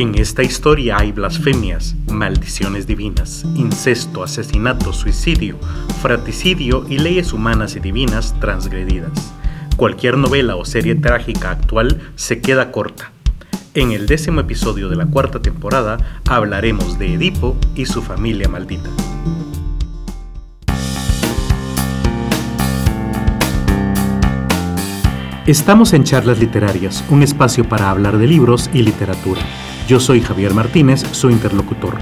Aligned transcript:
En 0.00 0.14
esta 0.14 0.42
historia 0.42 0.96
hay 0.96 1.12
blasfemias, 1.12 1.94
maldiciones 2.10 2.86
divinas, 2.86 3.44
incesto, 3.54 4.24
asesinato, 4.24 4.94
suicidio, 4.94 5.58
fraticidio 6.00 6.86
y 6.88 6.96
leyes 6.96 7.34
humanas 7.34 7.76
y 7.76 7.80
divinas 7.80 8.34
transgredidas. 8.40 9.34
Cualquier 9.76 10.16
novela 10.16 10.56
o 10.56 10.64
serie 10.64 10.94
trágica 10.94 11.50
actual 11.50 12.00
se 12.14 12.40
queda 12.40 12.72
corta. 12.72 13.12
En 13.74 13.92
el 13.92 14.06
décimo 14.06 14.40
episodio 14.40 14.88
de 14.88 14.96
la 14.96 15.04
cuarta 15.04 15.42
temporada 15.42 15.98
hablaremos 16.26 16.98
de 16.98 17.12
Edipo 17.12 17.58
y 17.74 17.84
su 17.84 18.00
familia 18.00 18.48
maldita. 18.48 18.88
Estamos 25.44 25.92
en 25.92 26.04
Charlas 26.04 26.38
Literarias, 26.38 27.04
un 27.10 27.22
espacio 27.22 27.68
para 27.68 27.90
hablar 27.90 28.16
de 28.16 28.26
libros 28.26 28.70
y 28.72 28.80
literatura. 28.80 29.42
Yo 29.90 29.98
soy 29.98 30.20
Javier 30.20 30.54
Martínez, 30.54 31.02
su 31.10 31.30
interlocutor. 31.30 31.98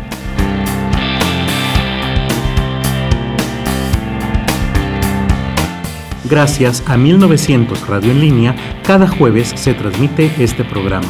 Gracias 6.29 6.83
a 6.87 6.99
1900 6.99 7.89
Radio 7.89 8.13
en 8.13 8.21
línea, 8.21 8.55
cada 8.83 9.09
jueves 9.09 9.55
se 9.57 9.73
transmite 9.73 10.31
este 10.37 10.65
programa. 10.65 11.09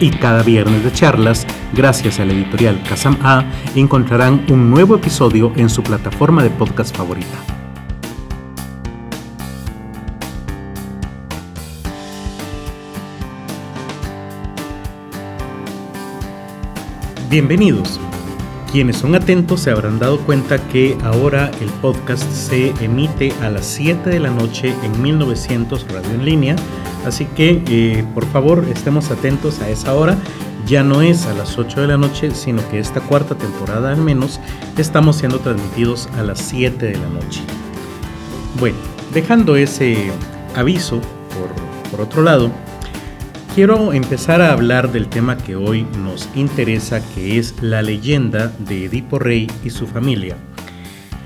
Y 0.00 0.08
cada 0.08 0.42
viernes 0.42 0.84
de 0.84 0.92
charlas, 0.92 1.46
gracias 1.74 2.18
a 2.18 2.24
la 2.24 2.32
editorial 2.32 2.82
Kazam 2.88 3.18
A, 3.22 3.44
encontrarán 3.74 4.46
un 4.48 4.70
nuevo 4.70 4.96
episodio 4.96 5.52
en 5.56 5.68
su 5.68 5.82
plataforma 5.82 6.42
de 6.42 6.48
podcast 6.48 6.96
favorita. 6.96 7.55
Bienvenidos. 17.28 17.98
Quienes 18.70 18.98
son 18.98 19.16
atentos 19.16 19.60
se 19.60 19.72
habrán 19.72 19.98
dado 19.98 20.20
cuenta 20.20 20.58
que 20.68 20.96
ahora 21.02 21.50
el 21.60 21.68
podcast 21.80 22.22
se 22.30 22.68
emite 22.80 23.32
a 23.42 23.50
las 23.50 23.66
7 23.66 24.08
de 24.08 24.20
la 24.20 24.30
noche 24.30 24.72
en 24.84 25.02
1900 25.02 25.88
Radio 25.88 26.10
en 26.10 26.24
línea, 26.24 26.56
así 27.04 27.24
que 27.24 27.64
eh, 27.68 28.04
por 28.14 28.24
favor 28.26 28.64
estemos 28.72 29.10
atentos 29.10 29.60
a 29.60 29.68
esa 29.68 29.94
hora. 29.94 30.16
Ya 30.66 30.84
no 30.84 31.02
es 31.02 31.26
a 31.26 31.34
las 31.34 31.58
8 31.58 31.80
de 31.80 31.86
la 31.88 31.96
noche, 31.96 32.30
sino 32.32 32.66
que 32.68 32.78
esta 32.78 33.00
cuarta 33.00 33.34
temporada 33.34 33.90
al 33.90 34.00
menos 34.00 34.38
estamos 34.78 35.16
siendo 35.16 35.40
transmitidos 35.40 36.08
a 36.16 36.22
las 36.22 36.38
7 36.38 36.86
de 36.86 36.96
la 36.96 37.08
noche. 37.08 37.40
Bueno, 38.60 38.78
dejando 39.12 39.56
ese 39.56 40.12
aviso 40.54 41.00
por, 41.00 41.90
por 41.90 42.00
otro 42.02 42.22
lado, 42.22 42.52
quiero 43.56 43.94
empezar 43.94 44.42
a 44.42 44.52
hablar 44.52 44.92
del 44.92 45.08
tema 45.08 45.38
que 45.38 45.56
hoy 45.56 45.86
nos 46.04 46.28
interesa, 46.34 47.00
que 47.14 47.38
es 47.38 47.54
la 47.62 47.80
leyenda 47.80 48.52
de 48.58 48.84
Edipo 48.84 49.18
Rey 49.18 49.46
y 49.64 49.70
su 49.70 49.86
familia. 49.86 50.36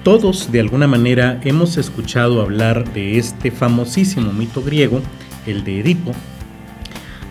Todos, 0.04 0.52
de 0.52 0.60
alguna 0.60 0.86
manera, 0.86 1.40
hemos 1.42 1.76
escuchado 1.76 2.40
hablar 2.40 2.92
de 2.92 3.18
este 3.18 3.50
famosísimo 3.50 4.32
mito 4.32 4.62
griego, 4.62 5.02
el 5.44 5.64
de 5.64 5.80
Edipo, 5.80 6.12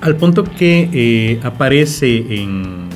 al 0.02 0.18
punto 0.18 0.44
que 0.44 0.90
eh, 0.92 1.40
aparece 1.44 2.42
en 2.42 2.90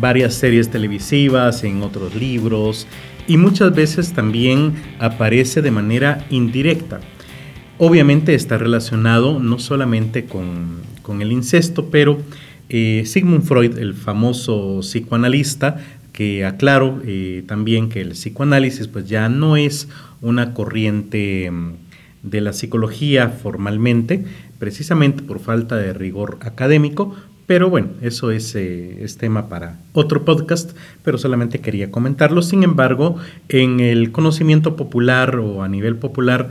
varias 0.00 0.34
series 0.34 0.70
televisivas, 0.70 1.64
en 1.64 1.82
otros 1.82 2.14
libros, 2.14 2.86
y 3.26 3.38
muchas 3.38 3.74
veces 3.74 4.12
también 4.12 4.80
aparece 5.00 5.62
de 5.62 5.72
manera 5.72 6.24
indirecta. 6.30 7.00
Obviamente 7.76 8.36
está 8.36 8.56
relacionado 8.56 9.40
no 9.40 9.58
solamente 9.58 10.24
con, 10.24 10.78
el 11.22 11.32
incesto, 11.32 11.86
pero 11.90 12.18
eh, 12.68 13.02
Sigmund 13.06 13.42
Freud, 13.42 13.78
el 13.78 13.94
famoso 13.94 14.80
psicoanalista, 14.80 15.78
que 16.12 16.44
aclaro 16.44 17.00
eh, 17.06 17.44
también 17.46 17.88
que 17.88 18.00
el 18.00 18.10
psicoanálisis 18.10 18.88
pues 18.88 19.08
ya 19.08 19.28
no 19.28 19.56
es 19.56 19.88
una 20.20 20.52
corriente 20.52 21.50
mm, 21.50 21.72
de 22.22 22.40
la 22.40 22.52
psicología 22.52 23.28
formalmente, 23.28 24.24
precisamente 24.58 25.22
por 25.22 25.38
falta 25.38 25.76
de 25.76 25.92
rigor 25.92 26.38
académico, 26.40 27.14
pero 27.48 27.70
bueno, 27.70 27.88
eso 28.02 28.30
es, 28.30 28.54
eh, 28.56 29.02
es, 29.02 29.16
tema 29.16 29.48
para 29.48 29.78
otro 29.94 30.26
podcast, 30.26 30.76
pero 31.02 31.16
solamente 31.16 31.60
quería 31.60 31.90
comentarlo. 31.90 32.42
Sin 32.42 32.62
embargo, 32.62 33.16
en 33.48 33.80
el 33.80 34.12
conocimiento 34.12 34.76
popular 34.76 35.36
o 35.36 35.62
a 35.62 35.68
nivel 35.68 35.96
popular, 35.96 36.50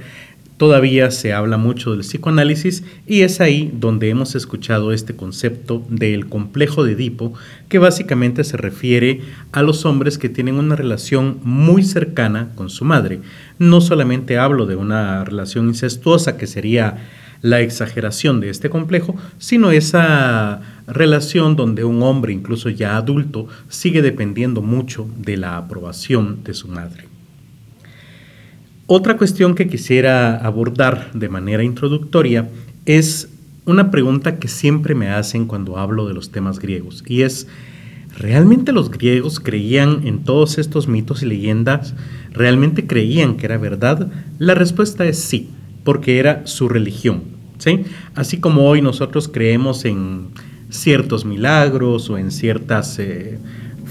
Todavía 0.58 1.12
se 1.12 1.34
habla 1.34 1.58
mucho 1.58 1.92
del 1.92 2.00
psicoanálisis 2.00 2.84
y 3.06 3.22
es 3.22 3.42
ahí 3.42 3.72
donde 3.76 4.10
hemos 4.10 4.34
escuchado 4.34 4.92
este 4.92 5.16
concepto 5.16 5.86
del 5.88 6.28
complejo 6.28 6.84
de 6.84 6.94
Edipo, 6.94 7.34
que 7.70 7.78
básicamente 7.78 8.44
se 8.44 8.58
refiere 8.58 9.22
a 9.52 9.62
los 9.62 9.86
hombres 9.86 10.18
que 10.18 10.30
tienen 10.30 10.56
una 10.56 10.76
relación 10.76 11.40
muy 11.44 11.84
cercana 11.84 12.50
con 12.56 12.72
su 12.72 12.86
madre. 12.86 13.20
No 13.60 13.82
solamente 13.82 14.40
hablo 14.40 14.66
de 14.66 14.76
una 14.76 15.24
relación 15.24 15.68
incestuosa, 15.68 16.38
que 16.38 16.48
sería 16.48 17.08
la 17.44 17.62
exageración 17.62 18.40
de 18.40 18.50
este 18.50 18.72
complejo, 18.72 19.16
sino 19.38 19.70
esa 19.70 20.62
relación 20.88 21.56
donde 21.56 21.84
un 21.84 22.02
hombre, 22.02 22.34
incluso 22.34 22.70
ya 22.70 22.98
adulto, 22.98 23.48
sigue 23.70 24.02
dependiendo 24.02 24.64
mucho 24.64 25.08
de 25.20 25.38
la 25.38 25.58
aprobación 25.58 26.44
de 26.44 26.56
su 26.56 26.68
madre. 26.68 27.07
Otra 28.90 29.18
cuestión 29.18 29.54
que 29.54 29.68
quisiera 29.68 30.38
abordar 30.38 31.12
de 31.14 31.28
manera 31.28 31.62
introductoria 31.62 32.48
es 32.86 33.28
una 33.66 33.92
pregunta 33.92 34.40
que 34.40 34.48
siempre 34.48 34.96
me 34.96 35.10
hacen 35.10 35.46
cuando 35.46 35.78
hablo 35.78 36.08
de 36.08 36.14
los 36.14 36.32
temas 36.32 36.58
griegos 36.58 37.04
y 37.06 37.24
es, 37.24 37.50
¿realmente 38.18 38.72
los 38.72 38.90
griegos 38.90 39.42
creían 39.42 40.08
en 40.08 40.24
todos 40.24 40.58
estos 40.58 40.88
mitos 40.88 41.22
y 41.22 41.26
leyendas? 41.26 41.96
¿Realmente 42.32 42.88
creían 42.88 43.36
que 43.36 43.48
era 43.48 43.58
verdad? 43.58 44.10
La 44.40 44.56
respuesta 44.56 45.04
es 45.04 45.20
sí, 45.20 45.50
porque 45.84 46.20
era 46.20 46.48
su 46.48 46.70
religión. 46.70 47.24
¿sí? 47.58 47.84
Así 48.16 48.40
como 48.40 48.70
hoy 48.70 48.82
nosotros 48.82 49.28
creemos 49.28 49.84
en 49.84 50.28
ciertos 50.70 51.26
milagros 51.26 52.10
o 52.10 52.18
en 52.18 52.32
ciertas 52.32 53.00
eh, 53.00 53.38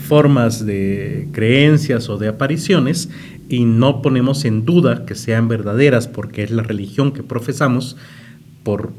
formas 0.06 0.65
de 0.65 1.29
creencias 1.33 2.09
o 2.09 2.17
de 2.17 2.29
apariciones, 2.29 3.11
y 3.49 3.65
no 3.65 4.03
ponemos 4.03 4.45
en 4.45 4.65
duda 4.65 5.07
que 5.07 5.15
sean 5.15 5.49
verdaderas 5.49 6.09
porque 6.09 6.43
es 6.43 6.51
la 6.51 6.62
religión 6.62 7.12
que 7.12 7.23
profesamos, 7.23 7.97
por 8.62 8.93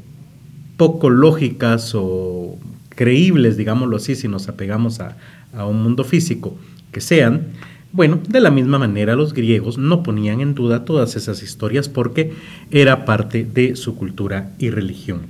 poco 0.76 1.10
lógicas 1.10 1.92
o 1.94 2.56
creíbles, 2.88 3.56
digámoslo 3.56 3.96
así, 3.96 4.14
si 4.14 4.28
nos 4.28 4.48
apegamos 4.48 5.00
a, 5.00 5.16
a 5.52 5.66
un 5.66 5.82
mundo 5.82 6.04
físico, 6.04 6.56
que 6.92 7.00
sean, 7.00 7.48
bueno, 7.92 8.20
de 8.28 8.40
la 8.40 8.50
misma 8.50 8.78
manera 8.78 9.14
los 9.14 9.34
griegos 9.34 9.76
no 9.78 10.02
ponían 10.02 10.40
en 10.40 10.54
duda 10.54 10.84
todas 10.84 11.16
esas 11.16 11.42
historias 11.42 11.88
porque 11.88 12.32
era 12.70 13.04
parte 13.04 13.44
de 13.44 13.76
su 13.76 13.96
cultura 13.96 14.52
y 14.58 14.70
religión. 14.70 15.22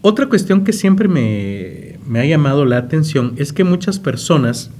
Otra 0.00 0.26
cuestión 0.26 0.64
que 0.64 0.72
siempre 0.72 1.08
me, 1.08 1.98
me 2.06 2.20
ha 2.20 2.24
llamado 2.24 2.64
la 2.64 2.76
atención 2.76 3.34
es 3.36 3.52
que 3.52 3.64
muchas 3.64 3.98
personas 3.98 4.70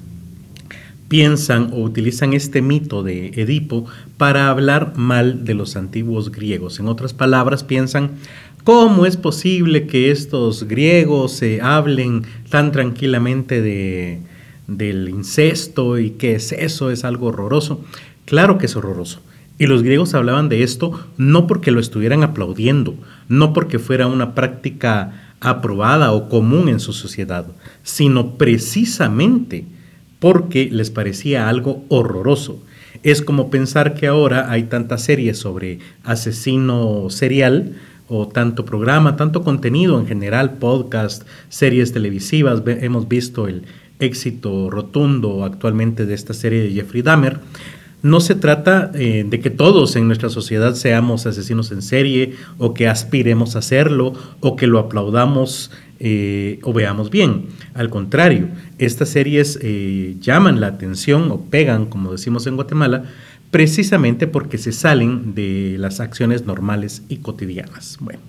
piensan 1.08 1.70
o 1.72 1.80
utilizan 1.82 2.34
este 2.34 2.62
mito 2.62 3.02
de 3.02 3.28
Edipo 3.28 3.86
para 4.16 4.48
hablar 4.48 4.96
mal 4.96 5.44
de 5.44 5.54
los 5.54 5.76
antiguos 5.76 6.30
griegos. 6.30 6.78
En 6.78 6.86
otras 6.86 7.14
palabras, 7.14 7.64
piensan, 7.64 8.12
¿cómo 8.64 9.06
es 9.06 9.16
posible 9.16 9.86
que 9.86 10.10
estos 10.10 10.64
griegos 10.64 11.32
se 11.32 11.60
hablen 11.62 12.24
tan 12.50 12.72
tranquilamente 12.72 13.62
de, 13.62 14.20
del 14.66 15.08
incesto 15.08 15.98
y 15.98 16.10
qué 16.10 16.34
es 16.34 16.52
eso? 16.52 16.91
Es 16.91 17.04
algo 17.04 17.28
horroroso. 17.28 17.84
Claro 18.26 18.58
que 18.58 18.66
es 18.66 18.76
horroroso. 18.76 19.20
Y 19.58 19.66
los 19.66 19.82
griegos 19.82 20.14
hablaban 20.14 20.48
de 20.48 20.62
esto 20.62 20.92
no 21.16 21.46
porque 21.46 21.72
lo 21.72 21.80
estuvieran 21.80 22.22
aplaudiendo, 22.22 22.94
no 23.28 23.52
porque 23.52 23.80
fuera 23.80 24.06
una 24.06 24.34
práctica 24.34 25.34
aprobada 25.40 26.12
o 26.12 26.28
común 26.28 26.69
en 26.69 26.81
su 26.81 26.93
sociedad, 26.93 27.46
sino 27.82 28.37
precisamente 28.37 29.64
porque 30.19 30.69
les 30.70 30.91
parecía 30.91 31.49
algo 31.49 31.85
horroroso. 31.88 32.62
Es 33.03 33.23
como 33.23 33.50
pensar 33.50 33.94
que 33.94 34.06
ahora 34.06 34.50
hay 34.50 34.65
tantas 34.65 35.03
series 35.03 35.38
sobre 35.38 35.79
asesino 36.03 37.11
serial 37.11 37.76
o 38.09 38.26
tanto 38.26 38.65
programa, 38.65 39.17
tanto 39.17 39.43
contenido 39.43 40.00
en 40.00 40.06
general, 40.06 40.55
podcast, 40.55 41.23
series 41.49 41.93
televisivas. 41.93 42.62
Hemos 42.67 43.06
visto 43.06 43.47
el 43.47 43.65
éxito 44.00 44.70
rotundo 44.70 45.44
actualmente 45.44 46.06
de 46.06 46.15
esta 46.15 46.35
serie 46.35 46.62
de 46.62 46.70
Jeffrey 46.70 47.03
Dahmer. 47.03 47.38
No 48.02 48.20
se 48.20 48.36
trata 48.36 48.92
eh, 48.94 49.24
de 49.28 49.40
que 49.40 49.50
todos 49.50 49.96
en 49.96 50.06
nuestra 50.06 50.28
sociedad 50.28 50.74
seamos 50.74 51.26
asesinos 51.26 51.72
en 51.72 51.82
serie 51.82 52.34
o 52.56 52.72
que 52.72 52.86
aspiremos 52.86 53.56
a 53.56 53.58
hacerlo 53.58 54.12
o 54.40 54.54
que 54.54 54.68
lo 54.68 54.78
aplaudamos 54.78 55.72
eh, 55.98 56.60
o 56.62 56.72
veamos 56.72 57.10
bien. 57.10 57.46
Al 57.74 57.90
contrario, 57.90 58.48
estas 58.78 59.08
series 59.08 59.58
eh, 59.62 60.16
llaman 60.20 60.60
la 60.60 60.68
atención 60.68 61.30
o 61.32 61.40
pegan, 61.40 61.86
como 61.86 62.12
decimos 62.12 62.46
en 62.46 62.54
Guatemala, 62.54 63.04
precisamente 63.50 64.28
porque 64.28 64.58
se 64.58 64.70
salen 64.70 65.34
de 65.34 65.74
las 65.78 65.98
acciones 65.98 66.46
normales 66.46 67.02
y 67.08 67.16
cotidianas. 67.16 67.96
Bueno, 68.00 68.20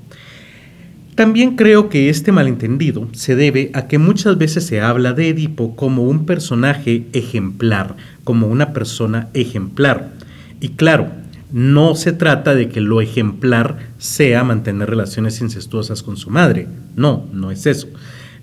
También 1.19 1.57
creo 1.57 1.89
que 1.89 2.09
este 2.09 2.31
malentendido 2.31 3.09
se 3.11 3.35
debe 3.35 3.71
a 3.73 3.89
que 3.89 3.97
muchas 3.97 4.37
veces 4.37 4.65
se 4.65 4.79
habla 4.79 5.11
de 5.11 5.27
Edipo 5.27 5.75
como 5.75 6.03
un 6.03 6.25
personaje 6.25 7.07
ejemplar, 7.11 7.97
como 8.23 8.47
una 8.47 8.71
persona 8.71 9.27
ejemplar. 9.33 10.13
Y 10.61 10.69
claro, 10.69 11.09
no 11.51 11.95
se 11.95 12.13
trata 12.13 12.55
de 12.55 12.69
que 12.69 12.79
lo 12.79 13.01
ejemplar 13.01 13.89
sea 13.97 14.45
mantener 14.45 14.89
relaciones 14.89 15.41
incestuosas 15.41 16.03
con 16.03 16.15
su 16.15 16.29
madre. 16.29 16.69
No, 16.95 17.27
no 17.33 17.51
es 17.51 17.65
eso. 17.65 17.89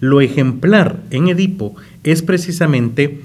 Lo 0.01 0.21
ejemplar 0.21 1.01
en 1.09 1.29
Edipo 1.29 1.77
es 2.05 2.21
precisamente 2.21 3.23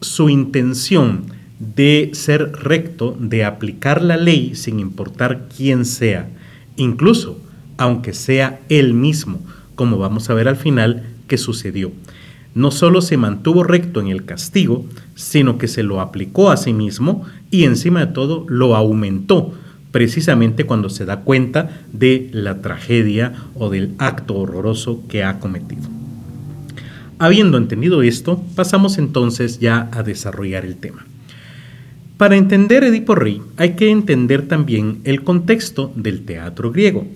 su 0.00 0.30
intención 0.30 1.26
de 1.58 2.12
ser 2.14 2.52
recto, 2.52 3.14
de 3.20 3.44
aplicar 3.44 4.00
la 4.00 4.16
ley 4.16 4.54
sin 4.54 4.80
importar 4.80 5.46
quién 5.54 5.84
sea, 5.84 6.30
incluso 6.76 7.38
aunque 7.76 8.12
sea 8.12 8.60
él 8.68 8.94
mismo, 8.94 9.40
como 9.74 9.98
vamos 9.98 10.30
a 10.30 10.34
ver 10.34 10.48
al 10.48 10.56
final 10.56 11.04
que 11.26 11.38
sucedió. 11.38 11.92
No 12.54 12.70
solo 12.70 13.00
se 13.00 13.16
mantuvo 13.16 13.64
recto 13.64 14.00
en 14.00 14.08
el 14.08 14.24
castigo, 14.24 14.84
sino 15.14 15.56
que 15.56 15.68
se 15.68 15.82
lo 15.82 16.00
aplicó 16.00 16.50
a 16.50 16.56
sí 16.56 16.72
mismo 16.72 17.24
y 17.50 17.64
encima 17.64 18.00
de 18.00 18.12
todo 18.12 18.44
lo 18.48 18.76
aumentó, 18.76 19.54
precisamente 19.90 20.64
cuando 20.64 20.90
se 20.90 21.04
da 21.04 21.20
cuenta 21.20 21.80
de 21.92 22.28
la 22.32 22.60
tragedia 22.60 23.32
o 23.54 23.70
del 23.70 23.94
acto 23.98 24.34
horroroso 24.34 25.02
que 25.08 25.24
ha 25.24 25.38
cometido. 25.38 25.88
Habiendo 27.18 27.56
entendido 27.56 28.02
esto, 28.02 28.42
pasamos 28.56 28.98
entonces 28.98 29.60
ya 29.60 29.88
a 29.92 30.02
desarrollar 30.02 30.64
el 30.64 30.76
tema. 30.76 31.06
Para 32.16 32.36
entender 32.36 32.84
Edipo 32.84 33.14
Rey 33.14 33.40
hay 33.56 33.74
que 33.74 33.90
entender 33.90 34.48
también 34.48 35.00
el 35.04 35.22
contexto 35.22 35.92
del 35.94 36.24
teatro 36.24 36.70
griego. 36.70 37.06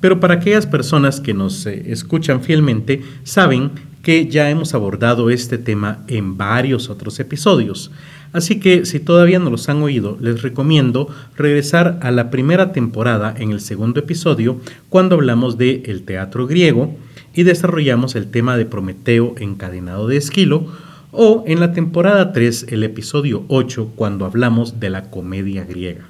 Pero 0.00 0.20
para 0.20 0.34
aquellas 0.34 0.66
personas 0.66 1.20
que 1.20 1.34
nos 1.34 1.66
eh, 1.66 1.84
escuchan 1.86 2.42
fielmente, 2.42 3.02
saben 3.22 3.72
que 4.02 4.28
ya 4.28 4.48
hemos 4.48 4.74
abordado 4.74 5.30
este 5.30 5.58
tema 5.58 6.04
en 6.08 6.36
varios 6.38 6.88
otros 6.88 7.20
episodios. 7.20 7.90
Así 8.32 8.60
que 8.60 8.86
si 8.86 9.00
todavía 9.00 9.38
no 9.38 9.50
los 9.50 9.68
han 9.68 9.82
oído, 9.82 10.16
les 10.20 10.42
recomiendo 10.42 11.08
regresar 11.36 11.98
a 12.00 12.10
la 12.10 12.30
primera 12.30 12.72
temporada 12.72 13.34
en 13.36 13.50
el 13.50 13.60
segundo 13.60 14.00
episodio, 14.00 14.60
cuando 14.88 15.16
hablamos 15.16 15.58
de 15.58 15.78
teatro 16.06 16.46
griego 16.46 16.96
y 17.34 17.42
desarrollamos 17.42 18.14
el 18.14 18.30
tema 18.30 18.56
de 18.56 18.66
Prometeo 18.66 19.34
encadenado 19.38 20.06
de 20.06 20.16
Esquilo, 20.16 20.66
o 21.12 21.42
en 21.46 21.58
la 21.58 21.72
temporada 21.72 22.32
3, 22.32 22.66
el 22.68 22.84
episodio 22.84 23.44
8, 23.48 23.92
cuando 23.96 24.24
hablamos 24.24 24.78
de 24.78 24.90
la 24.90 25.10
comedia 25.10 25.64
griega. 25.64 26.08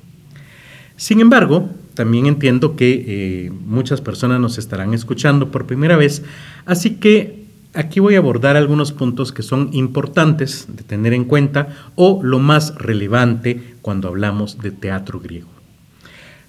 Sin 0.97 1.21
embargo, 1.21 1.71
también 2.01 2.25
entiendo 2.25 2.77
que 2.77 3.05
eh, 3.07 3.51
muchas 3.51 4.01
personas 4.01 4.41
nos 4.41 4.57
estarán 4.57 4.95
escuchando 4.95 5.51
por 5.51 5.67
primera 5.67 5.99
vez, 5.99 6.23
así 6.65 6.95
que 6.95 7.45
aquí 7.75 8.01
voy 8.01 8.15
a 8.15 8.19
abordar 8.21 8.57
algunos 8.57 8.91
puntos 8.91 9.33
que 9.33 9.43
son 9.43 9.69
importantes 9.75 10.67
de 10.75 10.83
tener 10.83 11.13
en 11.13 11.27
cuenta 11.27 11.77
o 11.97 12.23
lo 12.23 12.39
más 12.39 12.75
relevante 12.77 13.75
cuando 13.83 14.09
hablamos 14.09 14.63
de 14.63 14.71
teatro 14.71 15.21
griego. 15.21 15.51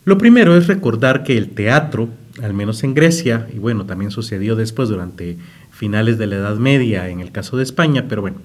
Lo 0.06 0.18
primero 0.18 0.56
es 0.56 0.68
recordar 0.68 1.26
que 1.26 1.38
el 1.38 1.50
teatro, 1.50 2.08
al 2.42 2.54
menos 2.54 2.86
en 2.86 2.94
Grecia, 2.94 3.50
y 3.54 3.58
bueno, 3.58 3.86
también 3.86 4.10
sucedió 4.10 4.56
después 4.56 4.88
durante 4.88 5.36
finales 5.70 6.18
de 6.18 6.28
la 6.28 6.38
Edad 6.38 6.56
Media 6.56 7.10
en 7.10 7.20
el 7.20 7.34
caso 7.34 7.58
de 7.58 7.64
España, 7.64 8.06
pero 8.08 8.22
bueno, 8.22 8.38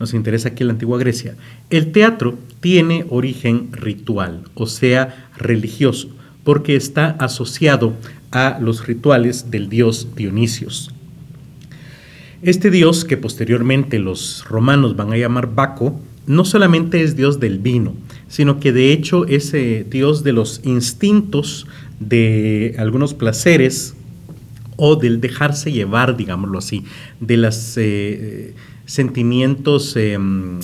nos 0.00 0.14
interesa 0.14 0.48
aquí 0.48 0.64
la 0.64 0.72
antigua 0.72 0.96
Grecia, 0.96 1.34
el 1.68 1.92
teatro 1.92 2.38
tiene 2.60 3.04
origen 3.10 3.68
ritual, 3.70 4.44
o 4.54 4.66
sea, 4.66 5.28
religioso 5.36 6.08
porque 6.44 6.76
está 6.76 7.10
asociado 7.18 7.94
a 8.30 8.58
los 8.60 8.86
rituales 8.86 9.50
del 9.50 9.68
dios 9.68 10.08
Dionisios. 10.14 10.90
Este 12.42 12.70
dios, 12.70 13.04
que 13.04 13.16
posteriormente 13.16 13.98
los 13.98 14.44
romanos 14.48 14.96
van 14.96 15.12
a 15.12 15.16
llamar 15.16 15.54
Baco, 15.54 15.98
no 16.26 16.44
solamente 16.44 17.02
es 17.02 17.16
dios 17.16 17.40
del 17.40 17.58
vino, 17.58 17.94
sino 18.28 18.60
que 18.60 18.72
de 18.72 18.92
hecho 18.92 19.26
es 19.26 19.54
dios 19.88 20.24
de 20.24 20.32
los 20.32 20.60
instintos, 20.64 21.66
de 22.00 22.74
algunos 22.78 23.14
placeres 23.14 23.94
o 24.76 24.96
del 24.96 25.20
dejarse 25.20 25.72
llevar, 25.72 26.16
digámoslo 26.16 26.58
así, 26.58 26.84
de 27.20 27.36
los 27.36 27.74
eh, 27.76 28.54
sentimientos 28.86 29.96
em, 29.96 30.58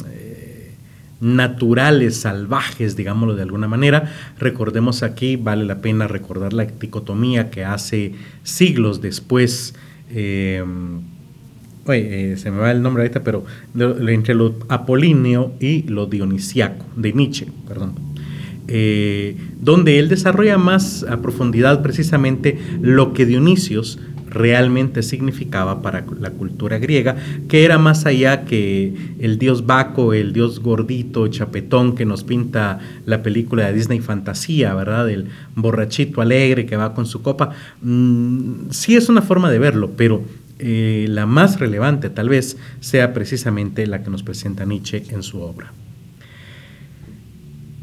naturales, 1.20 2.16
salvajes, 2.16 2.96
digámoslo 2.96 3.36
de 3.36 3.42
alguna 3.42 3.68
manera. 3.68 4.12
Recordemos 4.38 5.02
aquí, 5.02 5.36
vale 5.36 5.64
la 5.64 5.80
pena 5.80 6.08
recordar 6.08 6.52
la 6.52 6.64
dicotomía 6.64 7.50
que 7.50 7.64
hace 7.64 8.14
siglos 8.42 9.00
después, 9.00 9.74
eh, 10.10 10.64
oye, 11.86 12.32
eh, 12.32 12.36
se 12.36 12.50
me 12.50 12.58
va 12.58 12.70
el 12.70 12.82
nombre 12.82 13.02
ahorita, 13.02 13.22
pero 13.22 13.44
entre 13.74 14.34
lo 14.34 14.54
apolíneo 14.68 15.52
y 15.60 15.82
lo 15.82 16.06
dionisiaco, 16.06 16.84
de 16.96 17.12
Nietzsche, 17.12 17.46
perdón. 17.68 18.10
Eh, 18.72 19.36
donde 19.60 19.98
él 19.98 20.08
desarrolla 20.08 20.56
más 20.56 21.02
a 21.02 21.20
profundidad 21.20 21.82
precisamente 21.82 22.56
lo 22.80 23.12
que 23.12 23.26
Dionisios 23.26 23.98
realmente 24.30 25.02
significaba 25.02 25.82
para 25.82 26.04
la 26.18 26.30
cultura 26.30 26.78
griega, 26.78 27.16
que 27.48 27.64
era 27.64 27.78
más 27.78 28.06
allá 28.06 28.44
que 28.44 28.94
el 29.18 29.38
dios 29.38 29.66
Baco, 29.66 30.14
el 30.14 30.32
dios 30.32 30.60
gordito, 30.60 31.28
chapetón 31.28 31.94
que 31.94 32.06
nos 32.06 32.24
pinta 32.24 32.78
la 33.06 33.22
película 33.22 33.66
de 33.66 33.74
Disney 33.74 34.00
Fantasía, 34.00 34.74
¿verdad? 34.74 35.10
El 35.10 35.26
borrachito 35.56 36.20
alegre 36.20 36.66
que 36.66 36.76
va 36.76 36.94
con 36.94 37.06
su 37.06 37.22
copa. 37.22 37.50
Mm, 37.82 38.70
sí 38.70 38.96
es 38.96 39.08
una 39.08 39.22
forma 39.22 39.50
de 39.50 39.58
verlo, 39.58 39.90
pero 39.96 40.22
eh, 40.58 41.06
la 41.08 41.26
más 41.26 41.58
relevante 41.58 42.10
tal 42.10 42.28
vez 42.28 42.56
sea 42.80 43.12
precisamente 43.12 43.86
la 43.86 44.02
que 44.02 44.10
nos 44.10 44.22
presenta 44.22 44.64
Nietzsche 44.64 45.04
en 45.10 45.22
su 45.22 45.40
obra. 45.40 45.72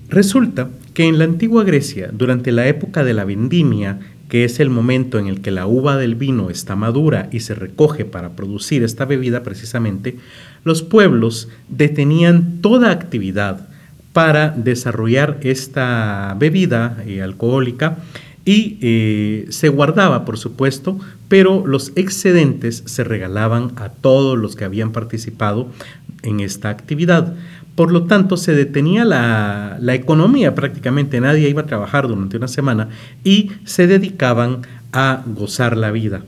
Resulta 0.09 0.69
que 0.93 1.05
en 1.05 1.17
la 1.17 1.25
antigua 1.25 1.63
Grecia, 1.63 2.09
durante 2.13 2.51
la 2.51 2.67
época 2.67 3.03
de 3.03 3.13
la 3.13 3.25
vendimia, 3.25 4.00
que 4.29 4.44
es 4.44 4.59
el 4.59 4.69
momento 4.69 5.19
en 5.19 5.27
el 5.27 5.41
que 5.41 5.51
la 5.51 5.68
uva 5.68 5.97
del 5.97 6.15
vino 6.15 6.50
está 6.50 6.75
madura 6.75 7.29
y 7.31 7.39
se 7.41 7.56
recoge 7.56 8.06
para 8.06 8.35
producir 8.35 8.83
esta 8.83 9.06
bebida 9.06 9.44
precisamente, 9.44 10.18
los 10.63 10.83
pueblos 10.83 11.50
detenían 11.69 12.62
toda 12.62 12.91
actividad 12.91 13.68
para 14.13 14.50
desarrollar 14.50 15.38
esta 15.44 16.35
bebida 16.39 17.03
eh, 17.06 17.21
alcohólica 17.21 18.00
y 18.44 18.77
eh, 18.81 19.45
se 19.50 19.69
guardaba, 19.69 20.24
por 20.24 20.38
supuesto, 20.38 21.00
pero 21.27 21.68
los 21.68 21.91
excedentes 21.95 22.81
se 22.86 23.03
regalaban 23.03 23.74
a 23.75 23.89
todos 23.89 24.38
los 24.38 24.55
que 24.55 24.63
habían 24.63 24.91
participado 24.93 25.67
en 26.24 26.39
esta 26.39 26.69
actividad. 26.69 27.36
Por 27.77 27.91
lo 27.91 28.05
tanto, 28.05 28.38
se 28.38 28.55
detenía 28.55 29.05
la, 29.05 29.77
economía 29.93 30.55
prácticamente, 30.55 31.22
nadie 31.22 31.48
iba 31.48 31.62
a 31.62 31.67
trabajar 31.67 32.07
durante 32.07 32.36
una 32.36 32.48
semana 32.48 32.89
y 33.24 33.51
se 33.65 33.86
dedicaban 33.86 34.63
a 34.91 35.22
gozar 35.27 35.77
la 35.77 35.91
vida. 35.91 36.24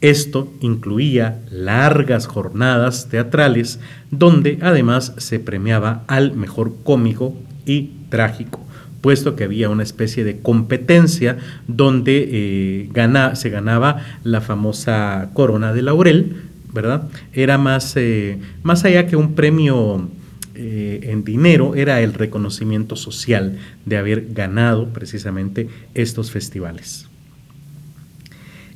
Esto 0.00 0.52
incluía 0.58 1.40
largas 1.48 2.26
jornadas 2.26 3.08
teatrales 3.08 3.78
donde 4.10 4.58
además 4.62 5.14
se 5.16 5.38
premiaba 5.38 6.02
al 6.08 6.34
mejor 6.34 6.74
cómico 6.82 7.36
y 7.64 7.92
trágico, 8.08 8.58
puesto 9.00 9.36
que 9.36 9.44
había 9.44 9.70
una 9.70 9.84
especie 9.84 10.24
de 10.24 10.40
competencia 10.40 11.38
donde 11.68 12.28
eh, 12.32 13.34
se 13.34 13.48
ganaba 13.48 13.98
la 14.24 14.40
famosa 14.40 15.30
corona 15.34 15.72
de 15.72 15.82
laurel, 15.82 16.34
¿verdad? 16.72 17.04
Era 17.32 17.58
más, 17.58 17.92
eh, 17.96 18.40
más 18.64 18.84
allá 18.84 19.06
que 19.06 19.14
un 19.14 19.36
premio 19.36 20.10
eh, 20.54 21.00
en 21.10 21.24
dinero 21.24 21.74
era 21.74 22.00
el 22.00 22.14
reconocimiento 22.14 22.96
social 22.96 23.58
de 23.84 23.96
haber 23.96 24.32
ganado 24.32 24.88
precisamente 24.88 25.68
estos 25.94 26.30
festivales. 26.30 27.08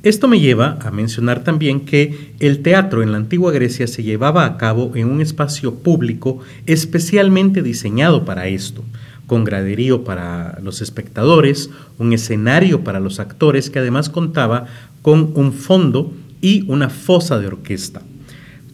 Esto 0.05 0.29
me 0.29 0.39
lleva 0.39 0.79
a 0.81 0.91
mencionar 0.93 1.43
también 1.43 1.81
que 1.81 2.33
el 2.39 2.63
teatro 2.63 3.03
en 3.03 3.11
la 3.11 3.19
antigua 3.19 3.51
Grecia 3.51 3.89
se 3.89 4.05
llevaba 4.05 4.45
a 4.45 4.57
cabo 4.57 4.93
en 4.95 5.09
un 5.09 5.21
espacio 5.21 5.75
público 5.81 6.39
especialmente 6.67 7.63
diseñado 7.63 8.25
para 8.25 8.47
esto, 8.47 8.85
con 9.27 9.43
graderío 9.43 10.05
para 10.05 10.59
los 10.63 10.83
espectadores, 10.83 11.71
un 11.99 12.13
escenario 12.13 12.85
para 12.85 13.01
los 13.01 13.19
actores 13.19 13.71
que 13.71 13.81
además 13.81 14.09
contaba 14.09 14.67
con 15.03 15.33
un 15.35 15.53
fondo 15.53 16.13
y 16.41 16.65
una 16.69 16.91
fosa 16.91 17.39
de 17.41 17.49
orquesta. 17.49 18.03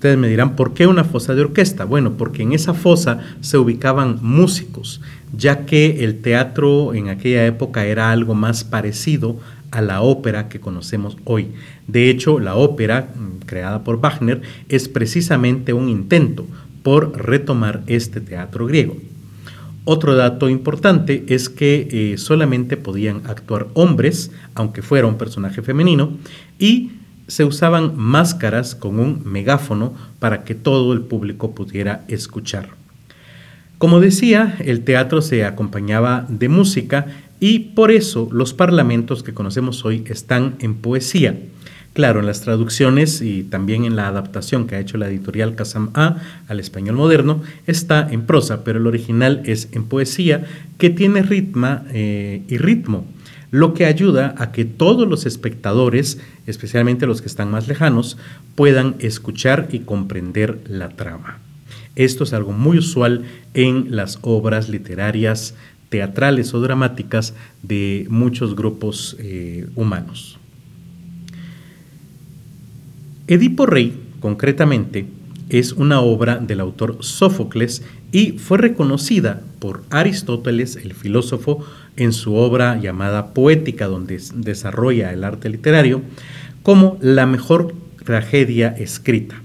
Ustedes 0.05 0.19
me 0.19 0.29
dirán, 0.29 0.55
¿por 0.55 0.75
qué 0.75 0.87
una 0.87 1.05
fosa 1.05 1.35
de 1.35 1.41
orquesta? 1.41 1.87
Bueno, 1.87 2.19
porque 2.19 2.43
en 2.43 2.53
esa 2.53 2.75
fosa 2.75 3.21
se 3.41 3.57
ubicaban 3.57 4.19
músicos, 4.21 5.01
ya 5.35 5.65
que 5.65 6.05
el 6.05 6.21
teatro 6.21 6.93
en 6.93 7.09
aquella 7.09 7.47
época 7.47 7.87
era 7.87 8.11
algo 8.11 8.35
más 8.35 8.65
parecido 8.65 9.39
a 9.71 9.81
la 9.81 10.03
ópera 10.03 10.51
que 10.51 10.61
conocemos 10.61 11.17
hoy. 11.25 11.53
De 11.87 12.11
hecho, 12.11 12.39
la 12.39 12.55
ópera, 12.55 13.15
mm, 13.17 13.47
creada 13.47 13.83
por 13.83 13.99
Wagner, 13.99 14.43
es 14.69 14.91
precisamente 14.91 15.73
un 15.73 15.89
intento 15.89 16.47
por 16.83 17.17
retomar 17.17 17.83
este 17.87 18.21
teatro 18.21 18.67
griego. 18.67 18.99
Otro 19.87 20.17
dato 20.17 20.51
importante 20.51 21.25
es 21.29 21.49
que 21.49 21.89
eh, 21.91 22.19
solamente 22.19 22.77
podían 22.77 23.23
actuar 23.25 23.69
hombres, 23.73 24.33
aunque 24.55 24.83
fuera 24.83 25.07
un 25.07 25.17
personaje 25.17 25.63
femenino, 25.63 26.11
y 26.59 26.91
se 27.27 27.45
usaban 27.45 27.97
máscaras 27.97 28.75
con 28.75 28.99
un 28.99 29.23
megáfono 29.25 29.95
para 30.19 30.45
que 30.45 30.55
todo 30.55 30.93
el 30.93 31.03
público 31.03 31.55
pudiera 31.55 32.05
escuchar. 32.09 32.71
Como 33.79 34.01
decía, 34.01 34.57
el 34.61 34.85
teatro 34.85 35.21
se 35.21 35.45
acompañaba 35.45 36.27
de 36.29 36.49
música 36.49 37.07
y 37.41 37.59
por 37.59 37.91
eso 37.91 38.29
los 38.33 38.55
parlamentos 38.55 39.23
que 39.23 39.35
conocemos 39.35 39.85
hoy 39.85 40.05
están 40.09 40.55
en 40.61 40.75
poesía. 40.75 41.37
Claro, 41.93 42.19
en 42.19 42.27
las 42.27 42.41
traducciones 42.41 43.23
y 43.23 43.45
también 43.45 43.85
en 43.85 43.95
la 43.95 44.09
adaptación 44.09 44.67
que 44.67 44.75
ha 44.75 44.81
hecho 44.81 44.99
la 44.99 45.07
editorial 45.07 45.55
Casam 45.55 45.91
A 45.95 46.17
al 46.49 46.59
español 46.59 46.97
moderno 46.97 47.43
está 47.69 48.09
en 48.11 48.23
prosa, 48.23 48.65
pero 48.65 48.81
el 48.81 48.87
original 48.87 49.43
es 49.45 49.69
en 49.73 49.85
poesía 49.85 50.45
que 50.77 50.91
tiene 50.91 51.23
ritmo 51.23 51.81
eh, 51.93 52.43
y 52.49 52.59
ritmo, 52.59 53.07
lo 53.55 53.73
que 53.73 53.87
ayuda 53.87 54.35
a 54.39 54.51
que 54.51 54.65
todos 54.65 55.07
los 55.07 55.27
espectadores, 55.27 56.19
especialmente 56.45 57.07
los 57.07 57.23
que 57.23 57.29
están 57.29 57.53
más 57.53 57.69
lejanos, 57.69 58.19
puedan 58.57 58.97
escuchar 58.99 59.69
y 59.71 59.79
comprender 59.79 60.59
la 60.67 60.89
trama. 60.89 61.39
Esto 61.95 62.25
es 62.25 62.33
algo 62.33 62.51
muy 62.51 62.79
usual 62.79 63.23
en 63.55 63.95
las 63.95 64.19
obras 64.23 64.69
literarias, 64.69 65.55
teatrales 65.89 66.53
o 66.53 66.61
dramáticas 66.61 67.35
de 67.63 68.09
muchos 68.11 68.57
grupos 68.57 69.17
eh, 69.21 69.69
humanos. 69.77 70.37
Edipo 73.29 73.67
Rey, 73.67 73.97
concretamente, 74.19 75.07
es 75.49 75.75
una 75.75 76.01
obra 76.01 76.39
del 76.39 76.59
autor 76.59 76.97
Sófocles 77.03 77.85
y 78.11 78.33
fue 78.33 78.59
reconocida 78.59 79.43
por 79.61 79.85
Aristóteles, 79.91 80.75
el 80.75 80.95
filósofo, 80.95 81.65
en 81.97 82.13
su 82.13 82.35
obra 82.35 82.79
llamada 82.79 83.35
Poética, 83.35 83.87
donde 83.87 84.21
desarrolla 84.35 85.13
el 85.13 85.25
arte 85.25 85.49
literario, 85.49 86.03
como 86.63 86.99
la 87.01 87.27
mejor 87.27 87.75
tragedia 88.05 88.69
escrita. 88.69 89.37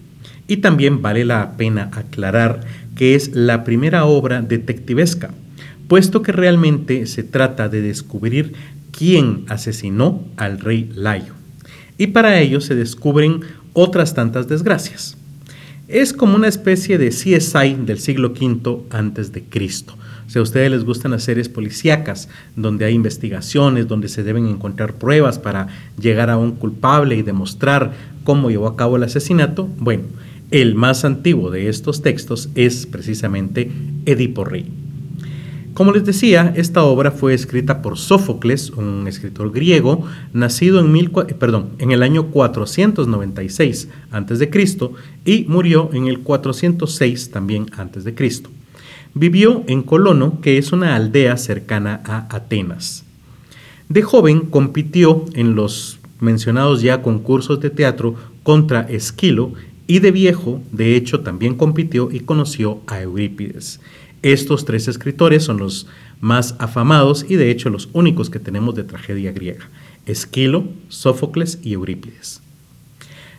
Y 0.48 0.58
también 0.58 1.01
vale 1.01 1.25
la 1.25 1.58
pena 1.58 1.91
aclarar 1.94 2.62
que 2.96 3.15
es 3.15 3.36
la 3.36 3.63
primera 3.63 4.06
obra 4.06 4.41
detectivesca, 4.41 5.32
puesto 5.88 6.22
que 6.22 6.32
realmente 6.32 7.06
se 7.06 7.24
trata 7.24 7.70
de 7.70 7.82
descubrir 7.82 8.53
quién 8.91 9.46
asesinó 9.48 10.24
al 10.38 10.60
rey 10.60 10.91
Layo. 10.96 11.34
Y 11.98 12.08
para 12.08 12.39
ello 12.39 12.62
se 12.62 12.75
descubren 12.75 13.41
otras 13.74 14.13
tantas 14.13 14.48
desgracias. 14.48 15.18
Es 15.88 16.13
como 16.13 16.36
una 16.36 16.48
especie 16.48 16.98
de 16.98 17.10
CSI 17.10 17.75
del 17.86 18.00
siglo 18.00 18.29
V 18.29 18.84
antes 18.91 19.32
de 19.32 19.44
Cristo. 19.44 19.98
Si 20.29 20.38
a 20.38 20.43
ustedes 20.43 20.69
les 20.69 20.86
gustan 20.86 21.09
las 21.09 21.24
series 21.24 21.50
policíacas, 21.50 22.29
donde 22.55 22.86
hay 22.86 22.93
investigaciones, 22.93 23.88
donde 23.88 24.09
se 24.09 24.21
deben 24.21 24.45
encontrar 24.45 24.93
pruebas 24.93 25.39
para 25.39 25.69
llegar 26.00 26.29
a 26.29 26.38
un 26.38 26.51
culpable 26.51 27.15
y 27.15 27.24
demostrar 27.24 27.93
cómo 28.24 28.51
llevó 28.51 28.67
a 28.67 28.75
cabo 28.75 28.98
el 28.98 29.03
asesinato, 29.03 29.67
bueno, 29.79 30.03
el 30.51 30.75
más 30.75 31.03
antiguo 31.03 31.50
de 31.50 31.67
estos 31.67 32.03
textos 32.03 32.50
es 32.53 32.86
precisamente 32.86 33.71
Edipo 34.05 34.45
Rey. 34.45 34.67
Como 35.74 35.93
les 35.93 36.05
decía, 36.05 36.53
esta 36.55 36.83
obra 36.83 37.09
fue 37.09 37.33
escrita 37.33 37.81
por 37.81 37.98
Sófocles, 37.98 38.69
un 38.69 39.07
escritor 39.07 39.51
griego, 39.51 40.05
nacido 40.31 40.79
en, 40.79 41.12
perdón, 41.39 41.69
en 41.79 41.89
el 41.89 42.03
año 42.03 42.27
496 42.27 43.88
a.C. 44.12 44.51
y 45.25 45.45
murió 45.45 45.89
en 45.91 46.05
el 46.05 46.19
406 46.19 47.31
también 47.31 47.65
a.C. 47.75 48.13
Vivió 49.19 49.65
en 49.67 49.83
Colono, 49.83 50.39
que 50.39 50.57
es 50.57 50.71
una 50.71 50.95
aldea 50.95 51.35
cercana 51.35 51.99
a 52.05 52.33
Atenas. 52.33 53.03
De 53.89 54.01
joven 54.01 54.45
compitió 54.45 55.25
en 55.33 55.55
los 55.55 55.99
mencionados 56.21 56.81
ya 56.81 57.01
concursos 57.01 57.59
de 57.59 57.69
teatro 57.69 58.15
contra 58.43 58.79
Esquilo 58.83 59.51
y 59.88 59.99
de 59.99 60.11
viejo, 60.11 60.61
de 60.71 60.95
hecho, 60.95 61.19
también 61.19 61.55
compitió 61.55 62.09
y 62.09 62.21
conoció 62.21 62.79
a 62.88 63.01
Eurípides. 63.01 63.81
Estos 64.21 64.63
tres 64.63 64.88
escritores 64.88 65.43
son 65.43 65.57
los 65.57 65.88
más 66.21 66.55
afamados 66.57 67.25
y 67.27 67.35
de 67.35 67.51
hecho 67.51 67.69
los 67.69 67.89
únicos 67.91 68.29
que 68.29 68.39
tenemos 68.39 68.73
de 68.75 68.85
tragedia 68.85 69.33
griega, 69.33 69.69
Esquilo, 70.05 70.63
Sófocles 70.88 71.59
y 71.61 71.73
Eurípides. 71.73 72.41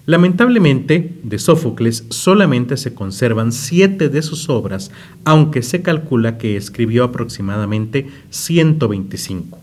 Lamentablemente, 0.07 1.19
de 1.23 1.39
Sófocles 1.39 2.05
solamente 2.09 2.77
se 2.77 2.95
conservan 2.95 3.53
siete 3.53 4.09
de 4.09 4.23
sus 4.23 4.49
obras, 4.49 4.91
aunque 5.25 5.63
se 5.63 5.83
calcula 5.83 6.39
que 6.39 6.57
escribió 6.57 7.05
aproximadamente 7.05 8.09
125. 8.31 9.59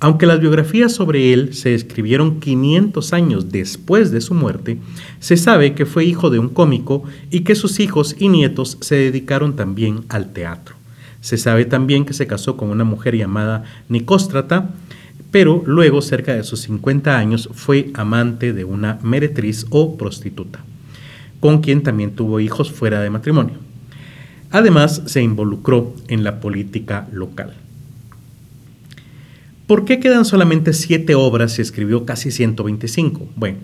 Aunque 0.00 0.26
las 0.26 0.40
biografías 0.40 0.92
sobre 0.92 1.32
él 1.32 1.54
se 1.54 1.74
escribieron 1.74 2.40
500 2.40 3.12
años 3.12 3.50
después 3.50 4.10
de 4.10 4.20
su 4.20 4.34
muerte, 4.34 4.78
se 5.18 5.36
sabe 5.36 5.74
que 5.74 5.86
fue 5.86 6.04
hijo 6.04 6.28
de 6.28 6.38
un 6.38 6.48
cómico 6.48 7.04
y 7.30 7.40
que 7.40 7.54
sus 7.54 7.80
hijos 7.80 8.16
y 8.18 8.28
nietos 8.28 8.76
se 8.80 8.96
dedicaron 8.96 9.56
también 9.56 10.04
al 10.08 10.32
teatro. 10.32 10.74
Se 11.22 11.38
sabe 11.38 11.64
también 11.64 12.04
que 12.04 12.12
se 12.12 12.26
casó 12.26 12.58
con 12.58 12.68
una 12.68 12.84
mujer 12.84 13.16
llamada 13.16 13.64
Nicóstrata, 13.88 14.74
pero 15.34 15.64
luego, 15.66 16.00
cerca 16.00 16.32
de 16.32 16.44
sus 16.44 16.60
50 16.60 17.18
años, 17.18 17.48
fue 17.52 17.90
amante 17.94 18.52
de 18.52 18.62
una 18.62 19.00
meretriz 19.02 19.66
o 19.70 19.96
prostituta, 19.96 20.60
con 21.40 21.60
quien 21.60 21.82
también 21.82 22.12
tuvo 22.12 22.38
hijos 22.38 22.70
fuera 22.70 23.00
de 23.00 23.10
matrimonio. 23.10 23.56
Además, 24.52 25.02
se 25.06 25.22
involucró 25.22 25.92
en 26.06 26.22
la 26.22 26.38
política 26.38 27.08
local. 27.10 27.52
¿Por 29.66 29.84
qué 29.84 29.98
quedan 29.98 30.24
solamente 30.24 30.72
siete 30.72 31.16
obras 31.16 31.58
y 31.58 31.62
escribió 31.62 32.06
casi 32.06 32.30
125? 32.30 33.28
Bueno, 33.34 33.58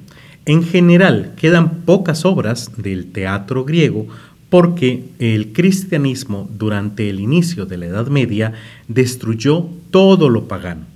en 0.46 0.64
general 0.64 1.34
quedan 1.36 1.82
pocas 1.82 2.24
obras 2.24 2.72
del 2.78 3.12
teatro 3.12 3.64
griego 3.64 4.08
porque 4.48 5.04
el 5.20 5.52
cristianismo 5.52 6.50
durante 6.52 7.08
el 7.08 7.20
inicio 7.20 7.64
de 7.64 7.76
la 7.76 7.86
Edad 7.86 8.08
Media 8.08 8.54
destruyó 8.88 9.68
todo 9.92 10.28
lo 10.28 10.48
pagano, 10.48 10.86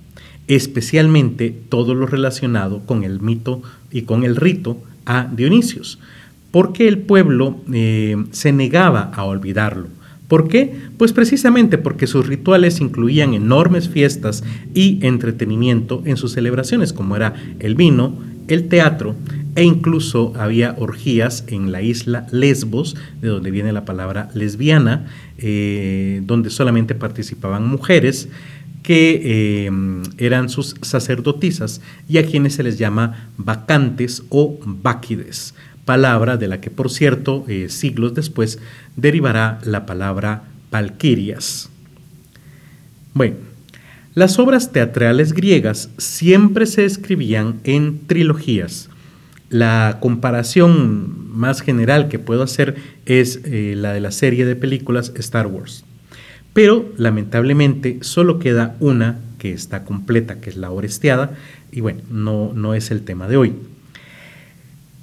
especialmente 0.47 1.55
todo 1.69 1.95
lo 1.95 2.05
relacionado 2.05 2.81
con 2.85 3.03
el 3.03 3.19
mito 3.19 3.61
y 3.91 4.03
con 4.03 4.23
el 4.23 4.35
rito 4.35 4.77
a 5.05 5.27
Dionisios, 5.31 5.99
porque 6.51 6.87
el 6.87 6.99
pueblo 6.99 7.57
eh, 7.71 8.15
se 8.31 8.51
negaba 8.51 9.11
a 9.13 9.23
olvidarlo 9.23 9.87
¿Por 10.27 10.47
qué? 10.47 10.73
Pues 10.97 11.13
precisamente 11.13 11.77
porque 11.77 12.07
sus 12.07 12.27
rituales 12.27 12.81
incluían 12.81 13.33
enormes 13.33 13.89
fiestas 13.89 14.43
y 14.73 15.05
entretenimiento 15.05 16.01
en 16.05 16.17
sus 16.17 16.31
celebraciones, 16.31 16.93
como 16.93 17.15
era 17.15 17.33
el 17.59 17.75
vino, 17.75 18.17
el 18.47 18.67
teatro 18.67 19.15
e 19.55 19.63
incluso 19.63 20.33
había 20.37 20.75
orgías 20.77 21.45
en 21.47 21.71
la 21.71 21.81
isla 21.81 22.27
Lesbos, 22.31 22.95
de 23.21 23.29
donde 23.29 23.51
viene 23.51 23.71
la 23.71 23.85
palabra 23.85 24.29
lesbiana, 24.33 25.05
eh, 25.37 26.21
donde 26.25 26.49
solamente 26.49 26.95
participaban 26.95 27.67
mujeres 27.67 28.27
que 28.85 29.21
eh, 29.65 29.71
eran 30.19 30.49
sus 30.49 30.75
sacerdotisas 30.81 31.81
y 32.07 32.19
a 32.19 32.25
quienes 32.25 32.53
se 32.53 32.63
les 32.63 32.77
llama 32.77 33.29
vacantes 33.37 34.23
o 34.29 34.59
báquides 34.63 35.55
palabra 35.85 36.35
de 36.35 36.47
la 36.47 36.59
que, 36.59 36.71
por 36.71 36.91
cierto, 36.91 37.45
eh, 37.47 37.69
siglos 37.69 38.13
después 38.13 38.59
derivará 38.95 39.59
la 39.63 39.85
palabra 39.85 40.43
valquirias. 40.71 41.69
Bueno, 43.13 43.35
las 44.15 44.39
obras 44.39 44.71
teatrales 44.71 45.33
griegas 45.33 45.89
siempre 45.97 46.65
se 46.65 46.85
escribían 46.85 47.61
en 47.63 48.05
trilogías. 48.07 48.89
La 49.49 49.99
comparación 50.01 51.29
más 51.29 51.61
general 51.61 52.09
que 52.09 52.19
puedo 52.19 52.43
hacer 52.43 52.75
es 53.05 53.41
eh, 53.45 53.75
la 53.77 53.93
de 53.93 54.01
la 54.01 54.11
serie 54.11 54.45
de 54.45 54.55
películas 54.55 55.13
Star 55.15 55.47
Wars. 55.47 55.85
Pero 56.55 56.93
lamentablemente 56.95 57.97
solo 57.99 58.39
queda 58.39 58.77
una 58.79 59.19
que 59.39 59.51
está 59.51 59.83
completa, 59.83 60.39
que 60.39 60.49
es 60.49 60.55
la 60.55 60.71
Oresteada, 60.71 61.35
y 61.69 61.81
bueno, 61.81 61.99
no, 62.09 62.53
no 62.53 62.73
es 62.73 62.91
el 62.91 63.01
tema 63.01 63.27
de 63.27 63.35
hoy. 63.35 63.53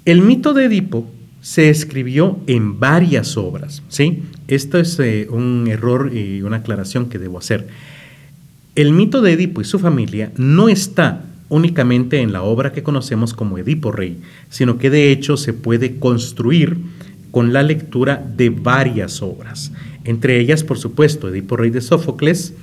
El 0.03 0.23
mito 0.23 0.55
de 0.55 0.65
Edipo 0.65 1.07
se 1.41 1.69
escribió 1.69 2.39
en 2.47 2.79
varias 2.79 3.37
obras, 3.37 3.83
¿sí? 3.87 4.23
Esto 4.47 4.79
es 4.79 4.99
eh, 4.99 5.27
un 5.29 5.67
error 5.69 6.11
y 6.11 6.41
una 6.41 6.57
aclaración 6.57 7.07
que 7.07 7.19
debo 7.19 7.37
hacer. 7.37 7.67
El 8.73 8.91
mito 8.91 9.21
de 9.21 9.33
Edipo 9.33 9.61
y 9.61 9.65
su 9.65 9.77
familia 9.77 10.31
no 10.35 10.69
está 10.69 11.21
únicamente 11.49 12.19
en 12.19 12.33
la 12.33 12.41
obra 12.41 12.71
que 12.71 12.81
conocemos 12.81 13.35
como 13.35 13.59
Edipo 13.59 13.91
Rey, 13.91 14.17
sino 14.49 14.79
que 14.79 14.89
de 14.89 15.11
hecho 15.11 15.37
se 15.37 15.53
puede 15.53 15.99
construir 15.99 16.77
con 17.29 17.53
la 17.53 17.61
lectura 17.61 18.25
de 18.35 18.49
varias 18.49 19.21
obras. 19.21 19.71
Entre 20.05 20.39
ellas, 20.39 20.63
por 20.63 20.77
supuesto, 20.77 21.29
Edipo 21.29 21.57
Rey 21.57 21.69
de 21.69 21.81
Sófocles, 21.81 22.53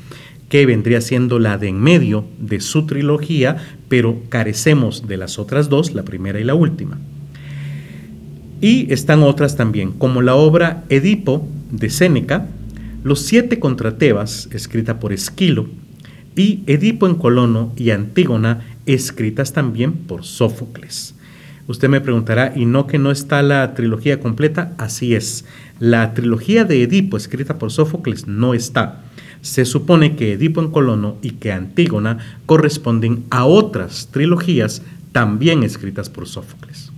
que 0.49 0.67
vendría 0.67 1.01
siendo 1.01 1.39
la 1.39 1.59
de 1.59 1.69
en 1.69 1.81
medio 1.81 2.25
de 2.39 2.61
su 2.61 2.85
trilogía, 2.85 3.57
pero 3.89 4.21
carecemos 4.29 5.07
de 5.07 5.17
las 5.17 5.39
otras 5.39 5.69
dos, 5.69 5.95
la 5.95 6.03
primera 6.03 6.41
y 6.41 6.45
la 6.45 6.55
última. 6.55 6.99
Y 8.61 8.93
están 8.93 9.23
otras 9.23 9.57
también, 9.57 9.93
como 9.93 10.23
la 10.23 10.35
obra 10.35 10.85
Edipo 10.89 11.49
de 11.71 11.89
Séneca, 11.89 12.49
Los 13.03 13.21
siete 13.21 13.59
contra 13.59 13.97
Tebas, 13.97 14.49
escrita 14.53 15.01
por 15.01 15.13
Esquilo, 15.15 15.69
y 16.37 16.63
Edipo 16.67 17.07
en 17.07 17.15
Colono 17.15 17.73
y 17.77 17.91
Antígona, 17.91 18.61
escritas 18.87 19.53
también 19.55 19.93
por 19.93 20.25
Sófocles. 20.25 21.15
Usted 21.71 21.89
me 21.89 22.01
preguntará, 22.01 22.53
¿y 22.57 22.65
no 22.65 22.89
que 22.89 22.99
no 22.99 23.13
está 23.13 23.43
la 23.43 23.75
trilogía 23.75 24.19
completa? 24.19 24.73
Así 24.77 25.15
es. 25.15 25.45
La 25.79 26.15
trilogía 26.15 26.65
de 26.65 26.83
Edipo, 26.83 27.17
escrita 27.17 27.59
por 27.59 27.71
Sófocles, 27.71 28.27
no 28.27 28.55
está. 28.55 29.03
Se 29.41 29.65
supone 29.65 30.17
que 30.17 30.33
Edipo 30.33 30.61
en 30.61 30.73
Colono 30.73 31.17
y 31.23 31.31
que 31.31 31.53
Antígona 31.53 32.19
corresponden 32.45 33.23
a 33.31 33.45
otras 33.45 34.09
trilogías 34.11 34.83
también 35.13 35.63
escritas 35.63 36.11
por 36.11 36.27
Sófocles. 36.27 36.91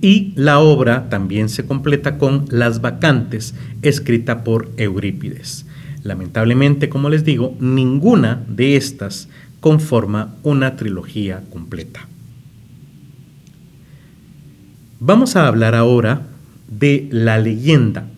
Y 0.00 0.32
la 0.34 0.58
obra 0.58 1.08
también 1.08 1.48
se 1.48 1.64
completa 1.64 2.18
con 2.18 2.46
Las 2.48 2.80
Vacantes, 2.80 3.54
escrita 3.82 4.42
por 4.42 4.68
Eurípides. 4.78 5.64
Lamentablemente, 6.02 6.88
como 6.88 7.08
les 7.08 7.24
digo, 7.24 7.54
ninguna 7.60 8.42
de 8.48 8.74
estas 8.74 9.28
conforma 9.60 10.34
una 10.42 10.74
trilogía 10.74 11.44
completa. 11.52 12.08
Vamos 15.06 15.36
a 15.36 15.46
hablar 15.46 15.74
ahora 15.74 16.22
de 16.66 17.08
la 17.10 17.36
leyenda 17.36 18.08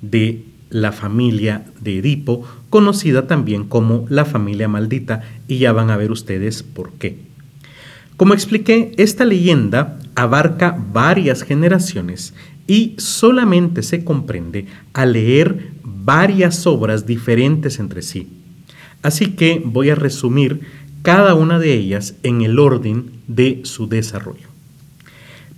de 0.00 0.46
la 0.70 0.90
familia 0.90 1.66
de 1.78 1.98
Edipo, 1.98 2.42
conocida 2.70 3.26
también 3.26 3.64
como 3.64 4.06
la 4.08 4.24
familia 4.24 4.66
maldita, 4.66 5.20
y 5.46 5.58
ya 5.58 5.72
van 5.72 5.90
a 5.90 5.98
ver 5.98 6.10
ustedes 6.10 6.62
por 6.62 6.92
qué. 6.94 7.18
Como 8.16 8.32
expliqué, 8.32 8.94
esta 8.96 9.26
leyenda 9.26 9.98
abarca 10.14 10.74
varias 10.94 11.42
generaciones 11.42 12.32
y 12.66 12.94
solamente 12.96 13.82
se 13.82 14.02
comprende 14.02 14.64
al 14.94 15.12
leer 15.12 15.72
varias 15.84 16.66
obras 16.66 17.04
diferentes 17.04 17.78
entre 17.78 18.00
sí. 18.00 18.28
Así 19.02 19.32
que 19.32 19.60
voy 19.62 19.90
a 19.90 19.96
resumir 19.96 20.62
cada 21.02 21.34
una 21.34 21.58
de 21.58 21.74
ellas 21.74 22.14
en 22.22 22.40
el 22.40 22.58
orden 22.58 23.10
de 23.28 23.60
su 23.64 23.86
desarrollo. 23.86 24.51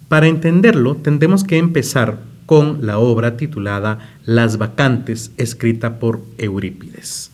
Para 0.08 0.28
entenderlo, 0.28 0.96
tendremos 0.96 1.44
que 1.44 1.58
empezar 1.58 2.18
con 2.46 2.87
la 2.87 2.99
obra 2.99 3.37
titulada 3.37 4.16
Las 4.25 4.58
vacantes, 4.58 5.32
escrita 5.38 5.99
por 5.99 6.23
Eurípides. 6.38 7.30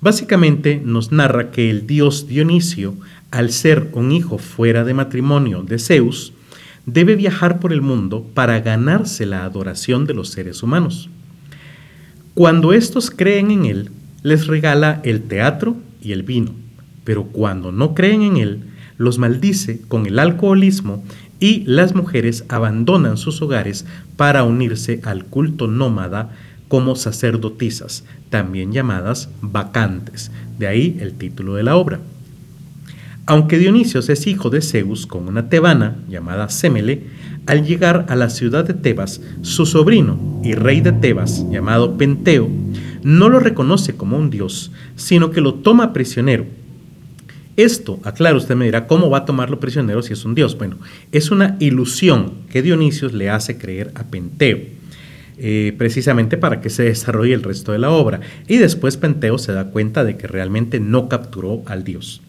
Básicamente 0.00 0.80
nos 0.84 1.12
narra 1.12 1.50
que 1.50 1.70
el 1.70 1.86
dios 1.86 2.26
Dionisio, 2.26 2.94
al 3.30 3.50
ser 3.50 3.88
un 3.92 4.12
hijo 4.12 4.38
fuera 4.38 4.84
de 4.84 4.94
matrimonio 4.94 5.62
de 5.62 5.78
Zeus, 5.78 6.32
debe 6.86 7.16
viajar 7.16 7.60
por 7.60 7.72
el 7.72 7.82
mundo 7.82 8.26
para 8.34 8.60
ganarse 8.60 9.26
la 9.26 9.44
adoración 9.44 10.06
de 10.06 10.14
los 10.14 10.28
seres 10.30 10.62
humanos. 10.62 11.08
Cuando 12.34 12.72
estos 12.72 13.10
creen 13.10 13.50
en 13.50 13.64
él, 13.66 13.90
les 14.22 14.46
regala 14.46 15.00
el 15.04 15.22
teatro 15.22 15.76
y 16.00 16.12
el 16.12 16.22
vino, 16.22 16.52
pero 17.04 17.24
cuando 17.24 17.72
no 17.72 17.94
creen 17.94 18.22
en 18.22 18.36
él, 18.36 18.60
los 18.96 19.18
maldice 19.18 19.80
con 19.88 20.06
el 20.06 20.18
alcoholismo 20.18 21.04
y 21.42 21.64
las 21.66 21.96
mujeres 21.96 22.44
abandonan 22.48 23.16
sus 23.16 23.42
hogares 23.42 23.84
para 24.16 24.44
unirse 24.44 25.00
al 25.02 25.24
culto 25.24 25.66
nómada 25.66 26.30
como 26.68 26.94
sacerdotisas, 26.94 28.04
también 28.30 28.70
llamadas 28.70 29.28
vacantes, 29.40 30.30
de 30.60 30.68
ahí 30.68 30.96
el 31.00 31.14
título 31.14 31.56
de 31.56 31.64
la 31.64 31.74
obra. 31.74 31.98
Aunque 33.26 33.58
Dionisios 33.58 34.08
es 34.08 34.28
hijo 34.28 34.50
de 34.50 34.62
Zeus 34.62 35.08
con 35.08 35.26
una 35.26 35.48
tebana 35.48 35.96
llamada 36.08 36.48
Semele, 36.48 37.08
al 37.46 37.66
llegar 37.66 38.06
a 38.08 38.14
la 38.14 38.30
ciudad 38.30 38.64
de 38.64 38.74
Tebas, 38.74 39.20
su 39.40 39.66
sobrino 39.66 40.40
y 40.44 40.54
rey 40.54 40.80
de 40.80 40.92
Tebas, 40.92 41.44
llamado 41.50 41.98
Penteo, 41.98 42.48
no 43.02 43.28
lo 43.28 43.40
reconoce 43.40 43.96
como 43.96 44.16
un 44.16 44.30
dios, 44.30 44.70
sino 44.94 45.32
que 45.32 45.40
lo 45.40 45.54
toma 45.54 45.92
prisionero 45.92 46.46
esto, 47.56 48.00
aclaro, 48.04 48.38
usted 48.38 48.54
me 48.54 48.64
dirá, 48.64 48.86
¿cómo 48.86 49.10
va 49.10 49.18
a 49.18 49.24
tomarlo 49.24 49.60
prisionero 49.60 50.02
si 50.02 50.14
es 50.14 50.24
un 50.24 50.34
dios? 50.34 50.56
Bueno, 50.56 50.78
es 51.12 51.30
una 51.30 51.56
ilusión 51.60 52.32
que 52.50 52.62
Dionisios 52.62 53.12
le 53.12 53.28
hace 53.28 53.58
creer 53.58 53.92
a 53.94 54.04
Penteo, 54.04 54.58
eh, 55.38 55.74
precisamente 55.76 56.38
para 56.38 56.60
que 56.60 56.70
se 56.70 56.84
desarrolle 56.84 57.34
el 57.34 57.42
resto 57.42 57.72
de 57.72 57.78
la 57.78 57.90
obra. 57.90 58.20
Y 58.48 58.56
después 58.56 58.96
Penteo 58.96 59.36
se 59.36 59.52
da 59.52 59.66
cuenta 59.66 60.04
de 60.04 60.16
que 60.16 60.26
realmente 60.26 60.80
no 60.80 61.08
capturó 61.08 61.62
al 61.66 61.84
dios. 61.84 62.22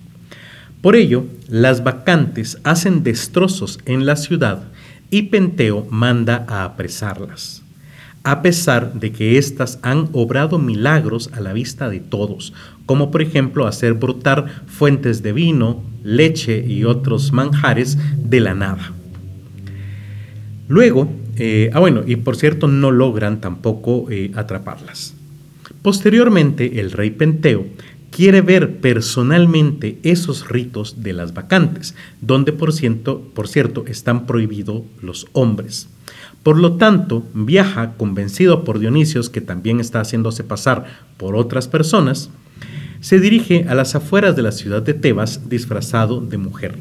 Por 0.81 0.97
ello, 0.97 1.25
las 1.47 1.83
vacantes 1.85 2.59
hacen 2.63 3.03
destrozos 3.03 3.79
en 3.85 4.05
la 4.05 4.17
ciudad 4.17 4.63
y 5.09 5.23
Penteo 5.23 5.87
manda 5.89 6.45
a 6.49 6.65
apresarlas 6.65 7.62
a 8.23 8.41
pesar 8.41 8.93
de 8.93 9.11
que 9.11 9.37
éstas 9.37 9.79
han 9.81 10.09
obrado 10.13 10.57
milagros 10.57 11.29
a 11.33 11.41
la 11.41 11.53
vista 11.53 11.89
de 11.89 11.99
todos, 11.99 12.53
como 12.85 13.11
por 13.11 13.21
ejemplo 13.21 13.67
hacer 13.67 13.93
brotar 13.93 14.63
fuentes 14.65 15.21
de 15.23 15.33
vino, 15.33 15.83
leche 16.03 16.65
y 16.65 16.85
otros 16.85 17.33
manjares 17.33 17.97
de 18.17 18.39
la 18.39 18.53
nada. 18.53 18.93
Luego, 20.69 21.11
eh, 21.35 21.69
ah 21.73 21.79
bueno, 21.79 22.03
y 22.05 22.15
por 22.15 22.37
cierto 22.37 22.67
no 22.67 22.91
logran 22.91 23.41
tampoco 23.41 24.09
eh, 24.09 24.31
atraparlas. 24.35 25.15
Posteriormente, 25.81 26.79
el 26.79 26.91
rey 26.91 27.09
Penteo 27.09 27.65
quiere 28.09 28.41
ver 28.41 28.77
personalmente 28.77 29.97
esos 30.03 30.47
ritos 30.47 31.03
de 31.03 31.13
las 31.13 31.33
vacantes, 31.33 31.95
donde 32.21 32.53
por 32.53 32.71
cierto, 32.71 33.21
por 33.33 33.49
cierto 33.49 33.83
están 33.87 34.25
prohibidos 34.25 34.83
los 35.01 35.27
hombres. 35.33 35.89
Por 36.43 36.57
lo 36.57 36.73
tanto, 36.73 37.23
viaja 37.33 37.93
convencido 37.93 38.65
por 38.65 38.79
Dionisios, 38.79 39.29
que 39.29 39.41
también 39.41 39.79
está 39.79 40.01
haciéndose 40.01 40.43
pasar 40.43 40.85
por 41.17 41.35
otras 41.37 41.69
personas, 41.69 42.29
se 42.99 43.19
dirige 43.19 43.65
a 43.67 43.75
las 43.75 43.95
afueras 43.95 44.35
de 44.35 44.43
la 44.43 44.51
ciudad 44.51 44.81
de 44.81 44.93
Tebas 44.93 45.49
disfrazado 45.49 46.21
de 46.21 46.37
mujer. 46.37 46.77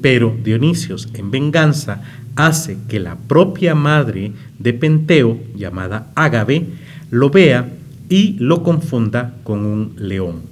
Pero 0.00 0.34
Dionisios, 0.42 1.08
en 1.14 1.30
venganza, 1.30 2.02
hace 2.36 2.78
que 2.88 3.00
la 3.00 3.16
propia 3.16 3.74
madre 3.74 4.32
de 4.58 4.72
Penteo, 4.72 5.38
llamada 5.54 6.10
Ágave, 6.14 6.66
lo 7.10 7.30
vea 7.30 7.70
y 8.08 8.36
lo 8.38 8.62
confunda 8.62 9.34
con 9.44 9.64
un 9.64 9.94
león. 9.98 10.42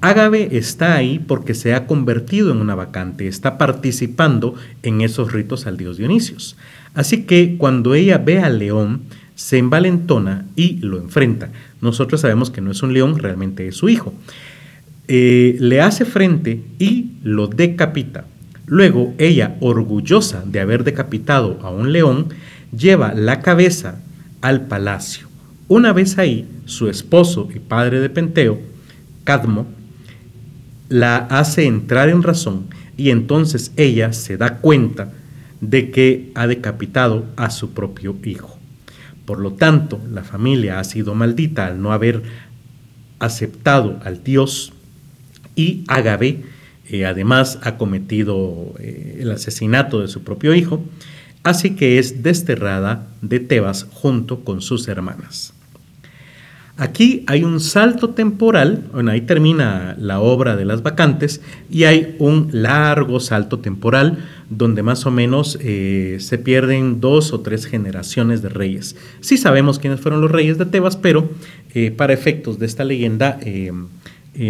Ágave 0.00 0.56
está 0.56 0.94
ahí 0.94 1.20
porque 1.20 1.54
se 1.54 1.74
ha 1.74 1.86
convertido 1.86 2.50
en 2.50 2.58
una 2.58 2.74
vacante, 2.74 3.28
está 3.28 3.56
participando 3.56 4.54
en 4.82 5.00
esos 5.00 5.32
ritos 5.32 5.66
al 5.66 5.76
dios 5.76 5.96
Dionisios. 5.96 6.56
Así 6.94 7.22
que 7.24 7.56
cuando 7.56 7.94
ella 7.94 8.18
ve 8.18 8.40
al 8.40 8.58
león, 8.58 9.02
se 9.34 9.58
envalentona 9.58 10.46
y 10.56 10.78
lo 10.78 10.98
enfrenta. 10.98 11.50
Nosotros 11.80 12.20
sabemos 12.20 12.50
que 12.50 12.60
no 12.60 12.70
es 12.70 12.82
un 12.82 12.92
león, 12.92 13.18
realmente 13.18 13.66
es 13.66 13.76
su 13.76 13.88
hijo. 13.88 14.12
Eh, 15.08 15.56
le 15.58 15.80
hace 15.80 16.04
frente 16.04 16.62
y 16.78 17.12
lo 17.22 17.48
decapita. 17.48 18.26
Luego 18.66 19.14
ella, 19.18 19.56
orgullosa 19.60 20.44
de 20.46 20.60
haber 20.60 20.84
decapitado 20.84 21.58
a 21.62 21.70
un 21.70 21.92
león, 21.92 22.28
lleva 22.76 23.12
la 23.14 23.40
cabeza 23.40 24.00
al 24.40 24.66
palacio. 24.66 25.28
Una 25.68 25.92
vez 25.92 26.18
ahí, 26.18 26.48
su 26.66 26.88
esposo 26.88 27.48
y 27.54 27.58
padre 27.58 28.00
de 28.00 28.10
Penteo, 28.10 28.60
Cadmo, 29.24 29.66
la 30.88 31.16
hace 31.16 31.66
entrar 31.66 32.08
en 32.08 32.22
razón 32.22 32.66
y 32.96 33.10
entonces 33.10 33.72
ella 33.76 34.12
se 34.12 34.36
da 34.36 34.58
cuenta 34.58 35.12
de 35.62 35.90
que 35.90 36.30
ha 36.34 36.46
decapitado 36.46 37.24
a 37.36 37.48
su 37.48 37.70
propio 37.72 38.14
hijo. 38.24 38.58
Por 39.24 39.38
lo 39.38 39.52
tanto, 39.54 39.98
la 40.12 40.24
familia 40.24 40.78
ha 40.78 40.84
sido 40.84 41.14
maldita 41.14 41.66
al 41.66 41.80
no 41.80 41.92
haber 41.92 42.22
aceptado 43.20 43.98
al 44.04 44.22
Dios 44.22 44.74
y 45.54 45.84
Agave 45.86 46.42
eh, 46.90 47.06
además 47.06 47.58
ha 47.62 47.78
cometido 47.78 48.74
eh, 48.80 49.18
el 49.20 49.30
asesinato 49.30 50.00
de 50.00 50.08
su 50.08 50.24
propio 50.24 50.54
hijo, 50.54 50.84
así 51.44 51.76
que 51.76 51.98
es 51.98 52.22
desterrada 52.22 53.06
de 53.22 53.40
Tebas 53.40 53.86
junto 53.92 54.40
con 54.40 54.60
sus 54.60 54.88
hermanas. 54.88 55.54
Aquí 56.76 57.22
hay 57.28 57.44
un 57.44 57.60
salto 57.60 58.10
temporal, 58.10 58.88
bueno, 58.92 59.10
ahí 59.10 59.20
termina 59.20 59.94
la 59.98 60.20
obra 60.20 60.56
de 60.56 60.64
las 60.64 60.82
vacantes 60.82 61.40
y 61.70 61.84
hay 61.84 62.16
un 62.18 62.48
largo 62.50 63.20
salto 63.20 63.60
temporal 63.60 64.18
donde 64.56 64.82
más 64.82 65.06
o 65.06 65.10
menos 65.10 65.58
eh, 65.60 66.18
se 66.20 66.38
pierden 66.38 67.00
dos 67.00 67.32
o 67.32 67.40
tres 67.40 67.66
generaciones 67.66 68.42
de 68.42 68.48
reyes. 68.48 68.96
Sí 69.20 69.36
sabemos 69.36 69.78
quiénes 69.78 70.00
fueron 70.00 70.20
los 70.20 70.30
reyes 70.30 70.58
de 70.58 70.66
Tebas, 70.66 70.96
pero 70.96 71.30
eh, 71.74 71.90
para 71.90 72.12
efectos 72.12 72.58
de 72.58 72.66
esta 72.66 72.84
leyenda 72.84 73.38
eh, 73.42 73.72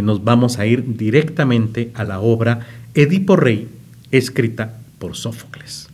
nos 0.02 0.24
vamos 0.24 0.58
a 0.58 0.66
ir 0.66 0.96
directamente 0.96 1.90
a 1.94 2.04
la 2.04 2.20
obra 2.20 2.66
Edipo 2.94 3.36
Rey, 3.36 3.68
escrita 4.10 4.78
por 4.98 5.16
Sófocles. 5.16 5.88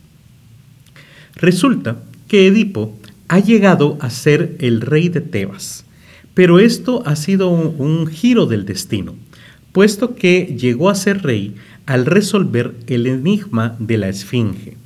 Resulta 1.35 2.03
que 2.27 2.47
Edipo 2.47 2.97
ha 3.27 3.39
llegado 3.39 3.97
a 4.01 4.09
ser 4.09 4.55
el 4.59 4.81
rey 4.81 5.09
de 5.09 5.21
Tebas 5.21 5.85
pero 6.39 6.59
esto 6.59 7.03
ha 7.05 7.17
sido 7.17 7.49
un, 7.49 8.07
giro 8.07 8.45
del 8.45 8.63
destino, 8.63 9.15
puesto 9.73 10.15
que 10.15 10.55
llegó 10.57 10.89
a 10.89 10.95
ser 10.95 11.21
rey 11.21 11.53
al 11.89 12.05
resolver 12.05 12.75
el 12.85 13.07
enigma 13.07 13.75
de 13.79 13.97
la 13.97 14.09
Esfinge. 14.09 14.77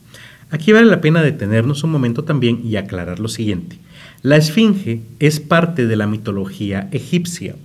Aquí 0.52 0.72
vale 0.72 0.86
la 0.86 1.02
pena 1.02 1.22
detenernos 1.22 1.84
un 1.84 1.92
momento 1.92 2.24
también 2.24 2.62
y 2.64 2.78
aclarar 2.78 3.20
lo 3.20 3.28
siguiente. 3.28 3.78
La 4.22 4.38
esfinge 4.38 5.02
es 5.20 5.42
parte 5.42 5.86
de 5.86 5.98
la 5.98 6.08
mitología 6.08 6.88
egipcia 6.94 7.58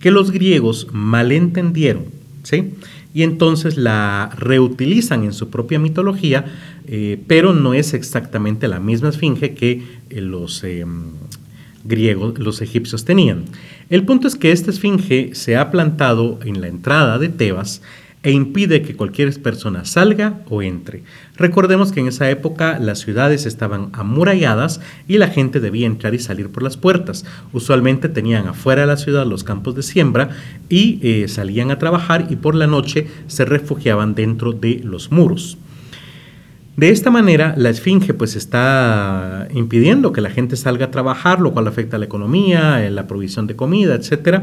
que 0.00 0.10
los 0.10 0.30
griegos 0.30 0.88
malentendieron, 0.92 2.06
¿sí? 2.42 2.72
Y 3.12 3.22
entonces 3.22 3.76
la 3.76 4.30
reutilizan 4.34 5.24
en 5.24 5.34
su 5.34 5.50
propia 5.50 5.78
mitología, 5.78 6.46
eh, 6.86 7.20
pero 7.26 7.52
no 7.52 7.74
es 7.74 7.92
exactamente 7.92 8.66
la 8.66 8.80
misma 8.80 9.10
esfinge 9.10 9.52
que 9.52 9.82
eh, 10.08 10.20
los 10.22 10.64
em, 10.64 11.10
griegos, 11.84 12.38
los 12.38 12.62
egipcios 12.62 13.04
tenían. 13.04 13.44
El 13.90 14.04
punto 14.04 14.26
es 14.26 14.36
que 14.36 14.52
esta 14.52 14.70
esfinge 14.70 15.34
se 15.34 15.58
ha 15.58 15.70
plantado 15.70 16.40
en 16.46 16.62
la 16.62 16.68
entrada 16.68 17.18
de 17.18 17.28
Tebas 17.28 17.82
e 18.26 18.32
impide 18.32 18.82
que 18.82 18.96
cualquier 18.96 19.40
persona 19.40 19.84
salga 19.84 20.40
o 20.50 20.60
entre. 20.60 21.04
Recordemos 21.36 21.92
que 21.92 22.00
en 22.00 22.08
esa 22.08 22.28
época 22.28 22.80
las 22.80 22.98
ciudades 22.98 23.46
estaban 23.46 23.90
amuralladas 23.92 24.80
y 25.06 25.18
la 25.18 25.28
gente 25.28 25.60
debía 25.60 25.86
entrar 25.86 26.12
y 26.12 26.18
salir 26.18 26.50
por 26.50 26.64
las 26.64 26.76
puertas. 26.76 27.24
Usualmente 27.52 28.08
tenían 28.08 28.48
afuera 28.48 28.80
de 28.80 28.88
la 28.88 28.96
ciudad 28.96 29.24
los 29.26 29.44
campos 29.44 29.76
de 29.76 29.84
siembra 29.84 30.30
y 30.68 30.98
eh, 31.04 31.28
salían 31.28 31.70
a 31.70 31.78
trabajar 31.78 32.26
y 32.28 32.34
por 32.34 32.56
la 32.56 32.66
noche 32.66 33.06
se 33.28 33.44
refugiaban 33.44 34.16
dentro 34.16 34.50
de 34.50 34.80
los 34.82 35.12
muros. 35.12 35.56
De 36.76 36.90
esta 36.90 37.12
manera, 37.12 37.54
la 37.56 37.70
esfinge 37.70 38.12
pues 38.12 38.34
está 38.34 39.46
impidiendo 39.54 40.12
que 40.12 40.20
la 40.20 40.30
gente 40.30 40.56
salga 40.56 40.86
a 40.86 40.90
trabajar, 40.90 41.38
lo 41.38 41.52
cual 41.52 41.68
afecta 41.68 41.94
a 41.94 42.00
la 42.00 42.06
economía, 42.06 42.84
eh, 42.84 42.90
la 42.90 43.06
provisión 43.06 43.46
de 43.46 43.54
comida, 43.54 43.94
etc. 43.94 44.40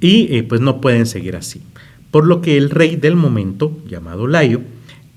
Y 0.00 0.34
eh, 0.34 0.42
pues 0.42 0.60
no 0.60 0.80
pueden 0.80 1.06
seguir 1.06 1.36
así 1.36 1.62
por 2.14 2.28
lo 2.28 2.40
que 2.40 2.56
el 2.56 2.70
rey 2.70 2.94
del 2.94 3.16
momento, 3.16 3.76
llamado 3.88 4.28
Layo, 4.28 4.60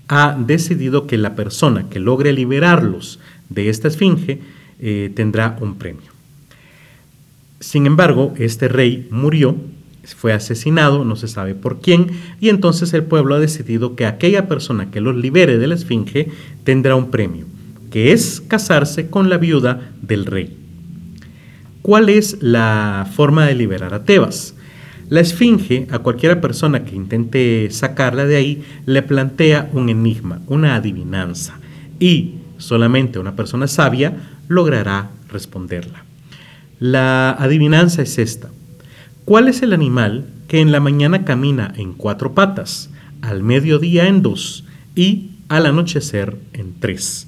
ha 0.08 0.36
decidido 0.36 1.06
que 1.06 1.20
la 1.20 1.36
persona 1.36 1.92
que 1.92 2.00
logre 2.00 2.34
liberarlos 2.34 3.20
de 3.50 3.70
esta 3.70 3.88
esfinge 3.88 4.40
eh, 4.80 5.12
tendrá 5.14 5.60
un 5.62 5.76
premio. 5.76 6.10
Sin 7.60 7.86
embargo, 7.86 8.34
este 8.40 8.68
rey 8.68 9.08
murió, 9.12 9.58
fue 10.06 10.34
asesinado, 10.34 11.06
no 11.06 11.16
se 11.16 11.28
sabe 11.28 11.54
por 11.54 11.82
quién, 11.82 12.08
y 12.40 12.50
entonces 12.50 12.92
el 12.96 13.04
pueblo 13.04 13.36
ha 13.36 13.40
decidido 13.40 13.96
que 13.96 14.08
aquella 14.08 14.48
persona 14.48 14.90
que 14.90 15.00
los 15.00 15.16
libere 15.16 15.60
de 15.60 15.68
la 15.68 15.76
esfinge 15.76 16.32
tendrá 16.64 16.96
un 16.96 17.12
premio, 17.12 17.46
que 17.92 18.12
es 18.12 18.42
casarse 18.42 19.12
con 19.12 19.30
la 19.30 19.38
viuda 19.38 19.92
del 20.02 20.26
rey. 20.26 20.58
¿Cuál 21.84 22.10
es 22.10 22.42
la 22.42 23.08
forma 23.16 23.46
de 23.46 23.54
liberar 23.54 23.94
a 23.94 24.04
Tebas? 24.04 24.56
La 25.10 25.22
esfinge, 25.22 25.88
a 25.92 26.00
cualquiera 26.00 26.42
persona 26.42 26.84
que 26.84 26.96
intente 26.96 27.70
sacarla 27.72 28.26
de 28.26 28.36
ahí, 28.36 28.64
le 28.86 29.02
plantea 29.04 29.70
un 29.72 29.90
enigma, 29.90 30.42
una 30.48 30.76
adivinanza, 30.76 31.60
y 32.00 32.36
solamente 32.58 33.18
una 33.18 33.36
persona 33.36 33.68
sabia 33.68 34.18
logrará 34.50 35.12
responderla. 35.30 36.04
La 36.80 37.32
adivinanza 37.32 38.02
es 38.02 38.18
esta. 38.18 38.50
¿Cuál 39.24 39.48
es 39.48 39.62
el 39.62 39.74
animal 39.74 40.26
que 40.48 40.60
en 40.60 40.72
la 40.72 40.80
mañana 40.80 41.24
camina 41.26 41.74
en 41.78 41.94
cuatro 41.94 42.34
patas, 42.34 42.90
al 43.22 43.44
mediodía 43.44 44.08
en 44.08 44.22
dos 44.22 44.66
y 44.94 45.32
al 45.48 45.66
anochecer 45.66 46.38
en 46.54 46.80
tres? 46.80 47.27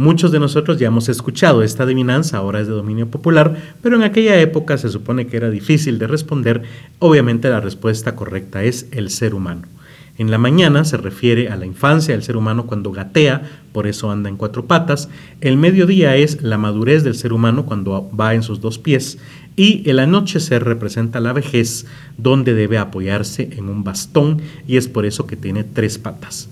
Muchos 0.00 0.32
de 0.32 0.40
nosotros 0.40 0.78
ya 0.78 0.86
hemos 0.86 1.10
escuchado 1.10 1.62
esta 1.62 1.82
adivinanza, 1.82 2.38
ahora 2.38 2.60
es 2.60 2.66
de 2.66 2.72
dominio 2.72 3.08
popular, 3.08 3.54
pero 3.82 3.96
en 3.96 4.02
aquella 4.02 4.40
época 4.40 4.78
se 4.78 4.88
supone 4.88 5.26
que 5.26 5.36
era 5.36 5.50
difícil 5.50 5.98
de 5.98 6.06
responder. 6.06 6.62
Obviamente 7.00 7.50
la 7.50 7.60
respuesta 7.60 8.16
correcta 8.16 8.64
es 8.64 8.88
el 8.92 9.10
ser 9.10 9.34
humano. 9.34 9.64
En 10.16 10.30
la 10.30 10.38
mañana 10.38 10.86
se 10.86 10.96
refiere 10.96 11.50
a 11.50 11.56
la 11.56 11.66
infancia 11.66 12.14
del 12.14 12.22
ser 12.22 12.38
humano 12.38 12.64
cuando 12.64 12.92
gatea, 12.92 13.42
por 13.74 13.86
eso 13.86 14.10
anda 14.10 14.30
en 14.30 14.38
cuatro 14.38 14.64
patas. 14.64 15.10
El 15.42 15.58
mediodía 15.58 16.16
es 16.16 16.40
la 16.40 16.56
madurez 16.56 17.04
del 17.04 17.14
ser 17.14 17.34
humano 17.34 17.66
cuando 17.66 18.10
va 18.18 18.32
en 18.34 18.42
sus 18.42 18.62
dos 18.62 18.78
pies. 18.78 19.18
Y 19.54 19.82
el 19.84 19.98
anochecer 19.98 20.64
representa 20.64 21.20
la 21.20 21.34
vejez, 21.34 21.84
donde 22.16 22.54
debe 22.54 22.78
apoyarse 22.78 23.50
en 23.58 23.68
un 23.68 23.84
bastón 23.84 24.40
y 24.66 24.78
es 24.78 24.88
por 24.88 25.04
eso 25.04 25.26
que 25.26 25.36
tiene 25.36 25.62
tres 25.62 25.98
patas. 25.98 26.48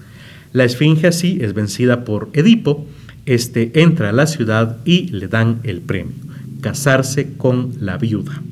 La 0.52 0.64
esfinge 0.64 1.06
así 1.06 1.38
es 1.40 1.54
vencida 1.54 2.04
por 2.04 2.28
Edipo, 2.34 2.86
este 3.34 3.82
entra 3.82 4.10
a 4.10 4.12
la 4.12 4.26
ciudad 4.26 4.78
y 4.84 5.08
le 5.08 5.28
dan 5.28 5.60
el 5.62 5.80
premio, 5.80 6.14
casarse 6.60 7.34
con 7.36 7.74
la 7.80 7.98
viuda. 7.98 8.42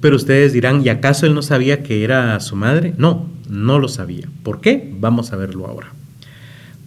Pero 0.00 0.16
ustedes 0.16 0.52
dirán, 0.52 0.84
¿y 0.84 0.90
acaso 0.90 1.26
él 1.26 1.34
no 1.34 1.42
sabía 1.42 1.82
que 1.82 2.04
era 2.04 2.38
su 2.40 2.56
madre? 2.56 2.94
No, 2.98 3.26
no 3.48 3.78
lo 3.78 3.88
sabía. 3.88 4.28
¿Por 4.42 4.60
qué? 4.60 4.92
Vamos 5.00 5.32
a 5.32 5.36
verlo 5.36 5.66
ahora. 5.66 5.92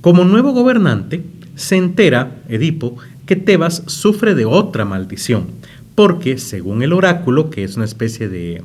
Como 0.01 0.23
nuevo 0.23 0.51
gobernante, 0.51 1.23
se 1.55 1.77
entera, 1.77 2.35
Edipo, 2.47 2.97
que 3.25 3.35
Tebas 3.35 3.83
sufre 3.87 4.35
de 4.35 4.45
otra 4.45 4.85
maldición, 4.85 5.47
porque 5.95 6.37
según 6.37 6.83
el 6.83 6.93
oráculo, 6.93 7.49
que 7.49 7.63
es 7.63 7.75
una 7.75 7.85
especie 7.85 8.29
de, 8.29 8.61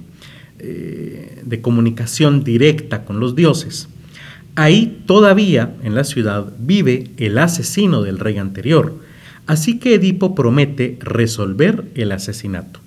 eh, 0.58 1.40
de 1.42 1.60
comunicación 1.62 2.44
directa 2.44 3.04
con 3.04 3.18
los 3.18 3.34
dioses, 3.34 3.88
Ahí 4.54 5.02
todavía 5.06 5.74
en 5.82 5.94
la 5.94 6.04
ciudad 6.04 6.52
vive 6.58 7.10
el 7.16 7.38
asesino 7.38 8.02
del 8.02 8.18
rey 8.18 8.38
anterior, 8.38 8.98
así 9.46 9.78
que 9.78 9.94
Edipo 9.94 10.34
promete 10.34 10.98
resolver 11.00 11.90
el 11.94 12.12
asesinato. 12.12 12.80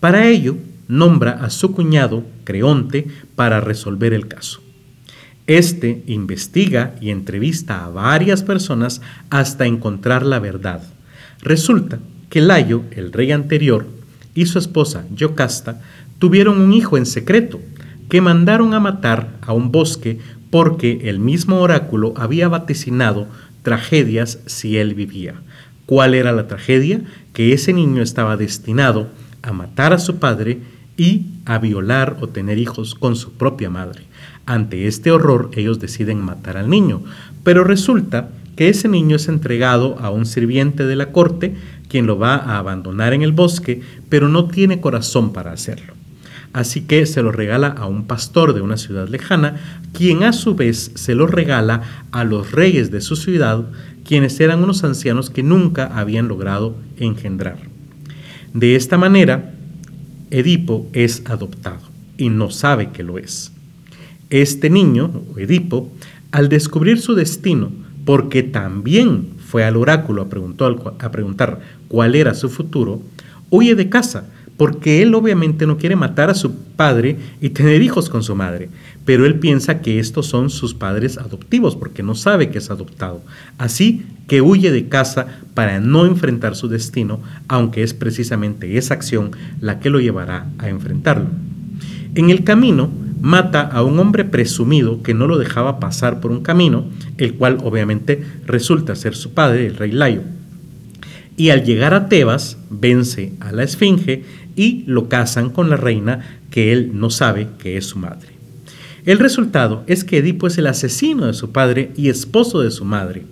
Para 0.00 0.26
ello, 0.26 0.56
nombra 0.88 1.32
a 1.32 1.50
su 1.50 1.72
cuñado, 1.72 2.24
Creonte, 2.44 3.06
para 3.36 3.60
resolver 3.60 4.14
el 4.14 4.28
caso. 4.28 4.60
Este 5.46 6.02
investiga 6.06 6.94
y 7.02 7.10
entrevista 7.10 7.84
a 7.84 7.90
varias 7.90 8.42
personas 8.42 9.02
hasta 9.28 9.66
encontrar 9.66 10.24
la 10.24 10.38
verdad. 10.38 10.82
Resulta 11.42 11.98
que 12.30 12.40
Layo, 12.40 12.82
el 12.92 13.12
rey 13.12 13.30
anterior, 13.30 13.86
y 14.34 14.46
su 14.46 14.58
esposa 14.58 15.04
Yocasta 15.14 15.82
tuvieron 16.18 16.60
un 16.60 16.72
hijo 16.72 16.96
en 16.96 17.04
secreto, 17.04 17.60
que 18.08 18.20
mandaron 18.20 18.74
a 18.74 18.80
matar 18.80 19.36
a 19.42 19.52
un 19.52 19.70
bosque 19.70 20.18
porque 20.54 21.08
el 21.10 21.18
mismo 21.18 21.58
oráculo 21.60 22.14
había 22.16 22.46
vaticinado 22.46 23.26
tragedias 23.64 24.38
si 24.46 24.76
él 24.78 24.94
vivía. 24.94 25.34
¿Cuál 25.84 26.14
era 26.14 26.30
la 26.30 26.46
tragedia? 26.46 27.00
Que 27.32 27.52
ese 27.52 27.72
niño 27.72 28.02
estaba 28.02 28.36
destinado 28.36 29.08
a 29.42 29.52
matar 29.52 29.92
a 29.92 29.98
su 29.98 30.20
padre 30.20 30.60
y 30.96 31.26
a 31.44 31.58
violar 31.58 32.18
o 32.20 32.28
tener 32.28 32.58
hijos 32.58 32.94
con 32.94 33.16
su 33.16 33.32
propia 33.32 33.68
madre. 33.68 34.04
Ante 34.46 34.86
este 34.86 35.10
horror 35.10 35.50
ellos 35.56 35.80
deciden 35.80 36.20
matar 36.20 36.56
al 36.56 36.70
niño, 36.70 37.02
pero 37.42 37.64
resulta 37.64 38.28
que 38.54 38.68
ese 38.68 38.86
niño 38.86 39.16
es 39.16 39.26
entregado 39.26 39.98
a 39.98 40.10
un 40.10 40.24
sirviente 40.24 40.86
de 40.86 40.94
la 40.94 41.10
corte, 41.10 41.56
quien 41.88 42.06
lo 42.06 42.16
va 42.16 42.36
a 42.36 42.58
abandonar 42.58 43.12
en 43.12 43.22
el 43.22 43.32
bosque, 43.32 43.80
pero 44.08 44.28
no 44.28 44.46
tiene 44.46 44.80
corazón 44.80 45.32
para 45.32 45.50
hacerlo. 45.50 45.94
Así 46.54 46.82
que 46.82 47.04
se 47.04 47.20
lo 47.20 47.32
regala 47.32 47.66
a 47.66 47.86
un 47.86 48.06
pastor 48.06 48.54
de 48.54 48.60
una 48.60 48.76
ciudad 48.76 49.08
lejana, 49.08 49.56
quien 49.92 50.22
a 50.22 50.32
su 50.32 50.54
vez 50.54 50.92
se 50.94 51.16
lo 51.16 51.26
regala 51.26 51.82
a 52.12 52.22
los 52.22 52.52
reyes 52.52 52.92
de 52.92 53.00
su 53.00 53.16
ciudad, 53.16 53.64
quienes 54.04 54.38
eran 54.38 54.62
unos 54.62 54.84
ancianos 54.84 55.30
que 55.30 55.42
nunca 55.42 55.86
habían 55.98 56.28
logrado 56.28 56.76
engendrar. 56.96 57.58
De 58.52 58.76
esta 58.76 58.96
manera, 58.96 59.52
Edipo 60.30 60.86
es 60.92 61.24
adoptado 61.26 61.80
y 62.16 62.28
no 62.28 62.52
sabe 62.52 62.90
que 62.90 63.02
lo 63.02 63.18
es. 63.18 63.50
Este 64.30 64.70
niño, 64.70 65.10
Edipo, 65.36 65.90
al 66.30 66.48
descubrir 66.48 67.00
su 67.00 67.16
destino, 67.16 67.72
porque 68.04 68.44
también 68.44 69.26
fue 69.44 69.64
al 69.64 69.76
oráculo 69.76 70.22
a, 70.22 71.04
a 71.04 71.10
preguntar 71.10 71.60
cuál 71.88 72.14
era 72.14 72.32
su 72.32 72.48
futuro, 72.48 73.02
huye 73.50 73.74
de 73.74 73.88
casa 73.88 74.28
porque 74.56 75.02
él 75.02 75.14
obviamente 75.14 75.66
no 75.66 75.78
quiere 75.78 75.96
matar 75.96 76.30
a 76.30 76.34
su 76.34 76.54
padre 76.54 77.16
y 77.40 77.50
tener 77.50 77.82
hijos 77.82 78.08
con 78.08 78.22
su 78.22 78.34
madre, 78.34 78.68
pero 79.04 79.26
él 79.26 79.38
piensa 79.38 79.80
que 79.80 79.98
estos 79.98 80.26
son 80.26 80.50
sus 80.50 80.74
padres 80.74 81.18
adoptivos 81.18 81.76
porque 81.76 82.02
no 82.02 82.14
sabe 82.14 82.50
que 82.50 82.58
es 82.58 82.70
adoptado. 82.70 83.22
Así 83.58 84.04
que 84.28 84.40
huye 84.40 84.70
de 84.70 84.88
casa 84.88 85.26
para 85.54 85.80
no 85.80 86.06
enfrentar 86.06 86.56
su 86.56 86.68
destino, 86.68 87.20
aunque 87.48 87.82
es 87.82 87.94
precisamente 87.94 88.78
esa 88.78 88.94
acción 88.94 89.32
la 89.60 89.80
que 89.80 89.90
lo 89.90 90.00
llevará 90.00 90.46
a 90.58 90.68
enfrentarlo. 90.68 91.26
En 92.14 92.30
el 92.30 92.44
camino 92.44 92.90
mata 93.20 93.62
a 93.62 93.82
un 93.82 93.98
hombre 93.98 94.24
presumido 94.24 95.02
que 95.02 95.14
no 95.14 95.26
lo 95.26 95.38
dejaba 95.38 95.80
pasar 95.80 96.20
por 96.20 96.30
un 96.30 96.42
camino, 96.42 96.84
el 97.18 97.34
cual 97.34 97.58
obviamente 97.64 98.22
resulta 98.46 98.94
ser 98.94 99.16
su 99.16 99.32
padre, 99.32 99.66
el 99.66 99.76
rey 99.76 99.92
Layo. 99.92 100.22
Y 101.36 101.50
al 101.50 101.64
llegar 101.64 101.94
a 101.94 102.08
Tebas, 102.08 102.58
vence 102.70 103.32
a 103.40 103.50
la 103.50 103.64
Esfinge 103.64 104.22
y 104.56 104.84
lo 104.86 105.08
casan 105.08 105.50
con 105.50 105.70
la 105.70 105.76
reina 105.76 106.38
que 106.50 106.72
él 106.72 106.92
no 106.94 107.10
sabe 107.10 107.48
que 107.58 107.76
es 107.76 107.86
su 107.86 107.98
madre. 107.98 108.28
El 109.04 109.18
resultado 109.18 109.84
es 109.86 110.02
que 110.02 110.18
Edipo 110.18 110.46
es 110.46 110.56
el 110.56 110.66
asesino 110.66 111.26
de 111.26 111.34
su 111.34 111.52
padre 111.52 111.90
y 111.96 112.08
esposo 112.08 112.60
de 112.60 112.70
su 112.70 112.84
madre. 112.84 113.24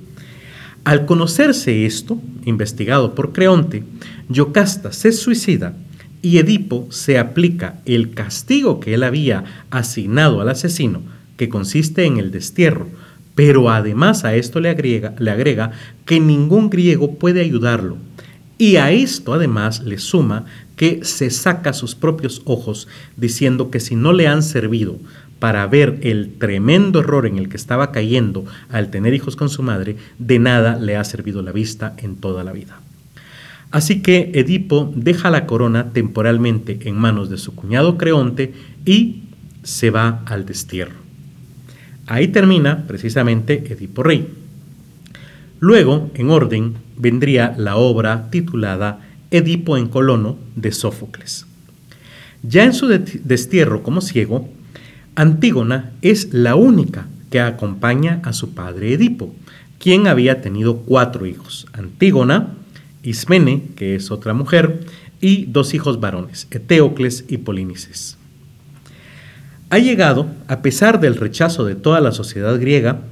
Al 0.85 1.07
conocerse 1.07 1.87
esto, 1.87 2.21
investigado 2.45 3.15
por 3.15 3.33
Creonte, 3.33 3.85
Yocasta 4.29 4.93
se 4.93 5.13
suicida 5.13 5.75
y 6.21 6.39
Edipo 6.39 6.89
se 6.91 7.19
aplica 7.19 7.81
el 7.87 8.13
castigo 8.13 8.81
que 8.81 8.95
él 8.95 9.03
había 9.03 9.45
asignado 9.71 10.41
al 10.41 10.49
asesino, 10.49 11.03
que 11.37 11.49
consiste 11.49 12.05
en 12.05 12.19
el 12.19 12.31
destierro, 12.31 12.89
Pero 13.35 13.71
además 13.71 14.25
a 14.25 14.35
esto 14.35 14.61
le 14.61 14.69
agrega, 14.69 15.15
le 15.19 15.31
agrega 15.31 15.73
que 16.05 16.21
ningún 16.21 16.69
griego 16.69 17.15
puede 17.15 17.41
ayudarlo. 17.41 17.97
Y 18.63 18.77
a 18.77 18.93
esto 18.93 19.35
además 19.35 19.83
le 19.83 19.99
suma 19.99 20.45
que 20.77 21.01
se 21.03 21.31
saca 21.31 21.73
sus 21.73 21.97
propios 21.97 22.43
ojos 22.45 22.87
diciendo 23.17 23.73
que 23.73 23.81
si 23.81 23.97
no 23.97 24.13
le 24.13 24.29
han 24.29 24.45
servido 24.45 25.01
para 25.41 25.67
ver 25.67 25.99
el 26.03 26.35
tremendo 26.39 27.01
error 27.01 27.27
en 27.27 27.39
el 27.39 27.49
que 27.49 27.57
estaba 27.57 27.91
cayendo 27.91 28.45
al 28.71 28.93
tener 28.93 29.15
hijos 29.15 29.35
con 29.35 29.49
su 29.49 29.65
madre, 29.65 29.97
de 30.21 30.39
nada 30.39 30.79
le 30.79 30.95
ha 30.95 31.03
servido 31.03 31.43
la 31.43 31.51
vista 31.51 31.97
en 31.99 32.15
toda 32.15 32.45
la 32.45 32.53
vida. 32.53 32.79
Así 33.73 34.01
que 34.01 34.31
Edipo 34.33 34.93
deja 34.95 35.29
la 35.29 35.47
corona 35.47 35.91
temporalmente 35.93 36.79
en 36.85 36.97
manos 36.97 37.31
de 37.31 37.39
su 37.39 37.57
cuñado 37.57 37.99
Creonte 37.99 38.55
y 38.87 39.25
se 39.65 39.91
va 39.91 40.23
al 40.25 40.47
destierro. 40.47 40.95
Ahí 42.07 42.29
termina 42.29 42.85
precisamente 42.87 43.73
Edipo 43.73 44.05
Rey. 44.05 44.42
Luego, 45.63 46.11
en 46.15 46.31
orden, 46.31 46.75
vendría 46.97 47.55
la 47.57 47.77
obra 47.77 48.31
titulada 48.33 48.99
Edipo 49.31 49.77
en 49.77 49.87
Colono 49.87 50.37
de 50.57 50.73
Sófocles. 50.73 51.47
Ya 52.43 52.65
en 52.65 52.73
su 52.73 52.89
destierro 52.89 53.85
como 53.85 54.01
ciego, 54.01 54.49
Antígona 55.15 55.93
es 56.03 56.35
la 56.35 56.57
única 56.57 57.07
que 57.31 57.39
acompaña 57.39 58.21
a 58.25 58.33
su 58.33 58.55
padre 58.55 58.93
Edipo, 58.95 59.37
quien 59.79 60.09
había 60.09 60.41
tenido 60.41 60.79
cuatro 60.79 61.27
hijos, 61.27 61.69
Antígona, 61.75 62.55
Ismene, 63.05 63.63
que 63.77 63.95
es 63.95 64.11
otra 64.11 64.35
mujer, 64.35 64.81
y 65.21 65.45
dos 65.45 65.75
hijos 65.75 66.01
varones, 66.01 66.49
Eteocles 66.51 67.25
y 67.29 67.37
Polínices. 67.37 68.19
Ha 69.71 69.79
llegado, 69.79 70.27
a 70.49 70.61
pesar 70.61 70.99
del 70.99 71.15
rechazo 71.15 71.65
de 71.65 71.77
toda 71.77 72.01
la 72.01 72.11
sociedad 72.11 72.59
griega, 72.59 73.03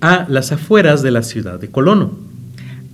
a 0.00 0.26
las 0.28 0.52
afueras 0.52 1.02
de 1.02 1.10
la 1.10 1.22
ciudad 1.22 1.58
de 1.58 1.70
Colono. 1.70 2.18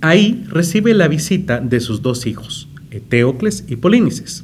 Ahí 0.01 0.45
recibe 0.49 0.93
la 0.93 1.07
visita 1.07 1.59
de 1.59 1.79
sus 1.79 2.01
dos 2.01 2.25
hijos, 2.25 2.67
Eteocles 2.91 3.65
y 3.67 3.77
Polínices. 3.77 4.43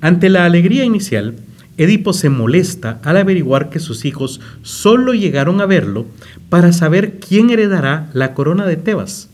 Ante 0.00 0.28
la 0.28 0.44
alegría 0.44 0.84
inicial, 0.84 1.36
Edipo 1.76 2.12
se 2.12 2.28
molesta 2.28 3.00
al 3.02 3.16
averiguar 3.16 3.68
que 3.68 3.80
sus 3.80 4.04
hijos 4.04 4.40
solo 4.62 5.12
llegaron 5.12 5.60
a 5.60 5.66
verlo 5.66 6.06
para 6.48 6.72
saber 6.72 7.18
quién 7.18 7.50
heredará 7.50 8.10
la 8.12 8.32
corona 8.32 8.66
de 8.66 8.76
Tebas. 8.76 9.28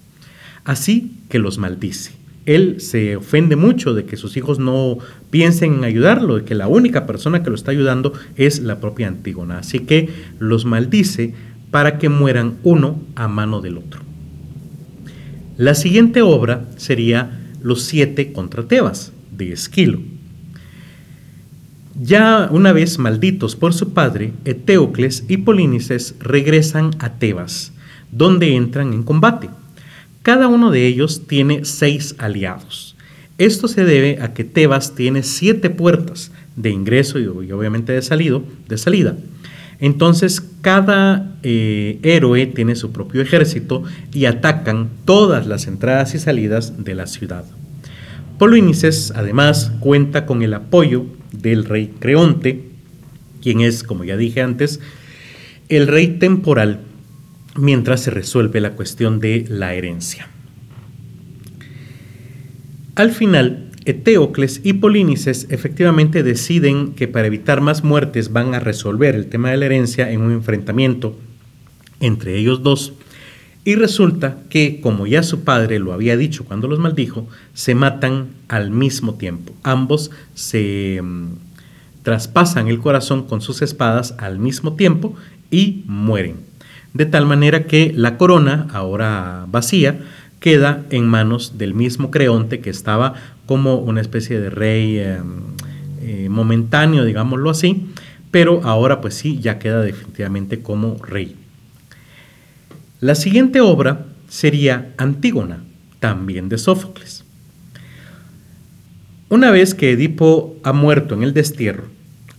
Así 0.65 1.19
que 1.29 1.39
los 1.39 1.59
maldice. 1.59 2.13
Él 2.47 2.81
se 2.81 3.17
ofende 3.17 3.57
mucho 3.57 3.93
de 3.93 4.07
que 4.07 4.17
sus 4.17 4.37
hijos 4.37 4.59
no 4.59 4.99
piensen 5.31 5.75
en 5.75 5.85
ayudarlo, 5.85 6.37
de 6.37 6.45
que 6.45 6.55
la 6.55 6.69
única 6.69 7.07
persona 7.07 7.43
que 7.43 7.51
lo 7.51 7.57
está 7.57 7.71
ayudando 7.71 8.15
es 8.37 8.61
la 8.61 8.81
propia 8.81 9.09
Antígona. 9.09 9.59
Así 9.59 9.81
que 9.81 10.09
los 10.39 10.65
maldice 10.65 11.35
para 11.71 11.99
que 11.99 12.09
mueran 12.09 12.59
uno 12.63 13.01
a 13.15 13.29
mano 13.29 13.61
del 13.61 13.79
otro. 13.79 14.01
La 15.57 15.75
siguiente 15.75 16.23
obra 16.23 16.65
sería 16.77 17.39
Los 17.63 17.83
siete 17.83 18.33
contra 18.33 18.65
Tebas, 18.65 19.13
de 19.31 19.53
Esquilo. 19.53 20.01
Ya 22.03 22.49
una 22.51 22.73
vez 22.73 22.99
malditos 22.99 23.57
por 23.57 23.75
su 23.75 23.93
padre, 23.93 24.33
Eteocles 24.47 25.25
y 25.29 25.37
Polínices 25.37 26.15
regresan 26.19 26.93
a 26.99 27.15
Tebas, 27.19 27.73
donde 28.11 28.57
entran 28.57 28.95
en 28.95 29.03
combate. 29.03 29.51
Cada 30.23 30.49
uno 30.49 30.71
de 30.71 30.87
ellos 30.87 31.27
tiene 31.27 31.65
seis 31.65 32.15
aliados. 32.19 32.97
Esto 33.37 33.69
se 33.69 33.85
debe 33.85 34.21
a 34.23 34.33
que 34.33 34.45
Tebas 34.45 34.95
tiene 34.95 35.23
siete 35.23 35.71
puertas 35.71 36.33
de 36.57 36.71
ingreso 36.71 37.19
y, 37.19 37.27
obviamente 37.27 37.93
de, 37.93 38.03
salido, 38.03 38.45
de 38.69 38.79
salida. 38.79 39.17
Entonces 39.81 40.43
cada 40.61 41.37
eh, 41.43 41.99
héroe 42.03 42.47
tiene 42.47 42.77
su 42.77 42.93
propio 42.93 43.23
ejército 43.23 43.83
y 44.12 44.27
atacan 44.27 44.90
todas 45.05 45.47
las 45.47 45.66
entradas 45.66 46.14
y 46.14 46.19
salidas 46.19 46.85
de 46.85 46.95
la 46.95 47.07
ciudad. 47.07 47.45
Polinices 48.38 49.12
además 49.16 49.73
cuenta 49.81 50.27
con 50.27 50.43
el 50.43 50.55
apoyo 50.55 51.07
del 51.33 51.64
rey 51.64 51.93
Creonte, 51.99 52.69
quien 53.43 53.61
es, 53.61 53.83
como 53.83 54.05
ya 54.05 54.16
dije 54.16 54.43
antes, 54.43 54.81
el 55.69 55.87
rey 55.87 56.19
temporal 56.19 56.81
mientras 57.57 58.03
se 58.03 58.11
resuelve 58.11 58.61
la 58.61 58.73
cuestión 58.73 59.19
de 59.21 59.47
la 59.49 59.75
herencia. 59.75 60.29
Al 62.97 63.12
final, 63.12 63.70
Eteocles 63.90 64.61
y 64.64 64.74
Polínices 64.74 65.46
efectivamente 65.50 66.22
deciden 66.22 66.92
que 66.92 67.09
para 67.09 67.26
evitar 67.26 67.61
más 67.61 67.85
muertes 67.85 68.33
van 68.33 68.55
a 68.55 68.61
resolver 68.61 69.14
el 69.14 69.26
tema 69.26 69.50
de 69.50 69.57
la 69.57 69.66
herencia 69.66 70.11
en 70.11 70.22
un 70.22 70.33
enfrentamiento 70.33 71.16
entre 72.00 72.37
ellos 72.37 72.62
dos. 72.62 72.94
Y 73.64 73.74
resulta 73.74 74.38
que, 74.48 74.81
como 74.81 75.07
ya 75.07 75.22
su 75.22 75.44
padre 75.44 75.79
lo 75.79 75.92
había 75.92 76.16
dicho 76.16 76.44
cuando 76.44 76.66
los 76.66 76.79
maldijo, 76.79 77.29
se 77.53 77.74
matan 77.74 78.29
al 78.48 78.70
mismo 78.70 79.14
tiempo. 79.14 79.53
Ambos 79.62 80.11
se 80.35 81.00
mm, 81.03 81.33
traspasan 82.03 82.68
el 82.68 82.79
corazón 82.79 83.26
con 83.26 83.42
sus 83.42 83.61
espadas 83.61 84.14
al 84.18 84.38
mismo 84.38 84.74
tiempo 84.76 85.14
y 85.50 85.85
mueren. 85.87 86.37
De 86.94 87.07
tal 87.07 87.26
manera 87.26 87.66
que 87.66 87.92
la 87.94 88.16
corona, 88.16 88.66
ahora 88.72 89.46
vacía, 89.48 90.00
queda 90.40 90.85
en 90.90 91.07
manos 91.07 91.59
del 91.59 91.74
mismo 91.74 92.11
Creonte 92.11 92.61
que 92.61 92.70
estaba 92.70 93.14
como 93.46 93.76
una 93.76 94.00
especie 94.00 94.40
de 94.40 94.50
rey 94.50 94.98
eh, 94.98 95.18
eh, 96.00 96.29
momentáneo, 96.31 97.05
digámoslo 97.05 97.50
así, 97.50 97.87
pero 98.31 98.62
ahora 98.64 99.00
pues 99.00 99.14
sí, 99.14 99.38
ya 99.40 99.59
queda 99.59 99.83
definitivamente 99.83 100.62
como 100.62 100.96
rey. 101.03 101.37
La 103.00 103.14
siguiente 103.14 103.61
obra 103.61 104.07
sería 104.29 104.92
Antígona, 104.96 105.62
también 106.00 106.48
de 106.48 106.59
Sófocles. 106.59 107.24
Una 109.29 109.50
vez 109.50 109.74
que 109.74 109.92
Edipo 109.92 110.57
ha 110.62 110.72
muerto 110.72 111.14
en 111.14 111.22
el 111.22 111.35
destierro, 111.35 111.85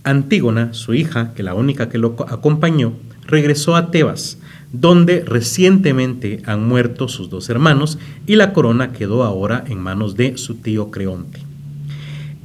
Antígona, 0.04 0.74
su 0.74 0.94
hija, 0.94 1.32
que 1.34 1.42
la 1.42 1.54
única 1.54 1.88
que 1.88 1.98
lo 1.98 2.16
acompañó, 2.28 2.94
regresó 3.26 3.76
a 3.76 3.90
Tebas, 3.90 4.38
donde 4.72 5.24
recientemente 5.24 6.42
han 6.46 6.66
muerto 6.66 7.08
sus 7.08 7.28
dos 7.28 7.48
hermanos 7.50 7.98
y 8.26 8.36
la 8.36 8.52
corona 8.52 8.92
quedó 8.92 9.22
ahora 9.22 9.64
en 9.68 9.78
manos 9.78 10.16
de 10.16 10.38
su 10.38 10.56
tío 10.56 10.90
Creonte. 10.90 11.40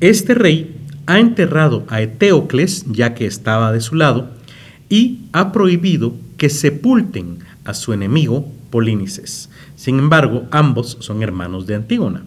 Este 0.01 0.33
rey 0.33 0.75
ha 1.05 1.19
enterrado 1.19 1.85
a 1.87 2.01
Eteocles, 2.01 2.85
ya 2.91 3.13
que 3.13 3.25
estaba 3.25 3.71
de 3.71 3.81
su 3.81 3.95
lado, 3.95 4.29
y 4.89 5.21
ha 5.31 5.51
prohibido 5.51 6.13
que 6.37 6.49
sepulten 6.49 7.39
a 7.63 7.73
su 7.73 7.93
enemigo 7.93 8.51
Polínices. 8.69 9.49
Sin 9.75 9.97
embargo, 9.97 10.45
ambos 10.51 10.97
son 10.99 11.23
hermanos 11.23 11.65
de 11.65 11.75
Antígona. 11.75 12.23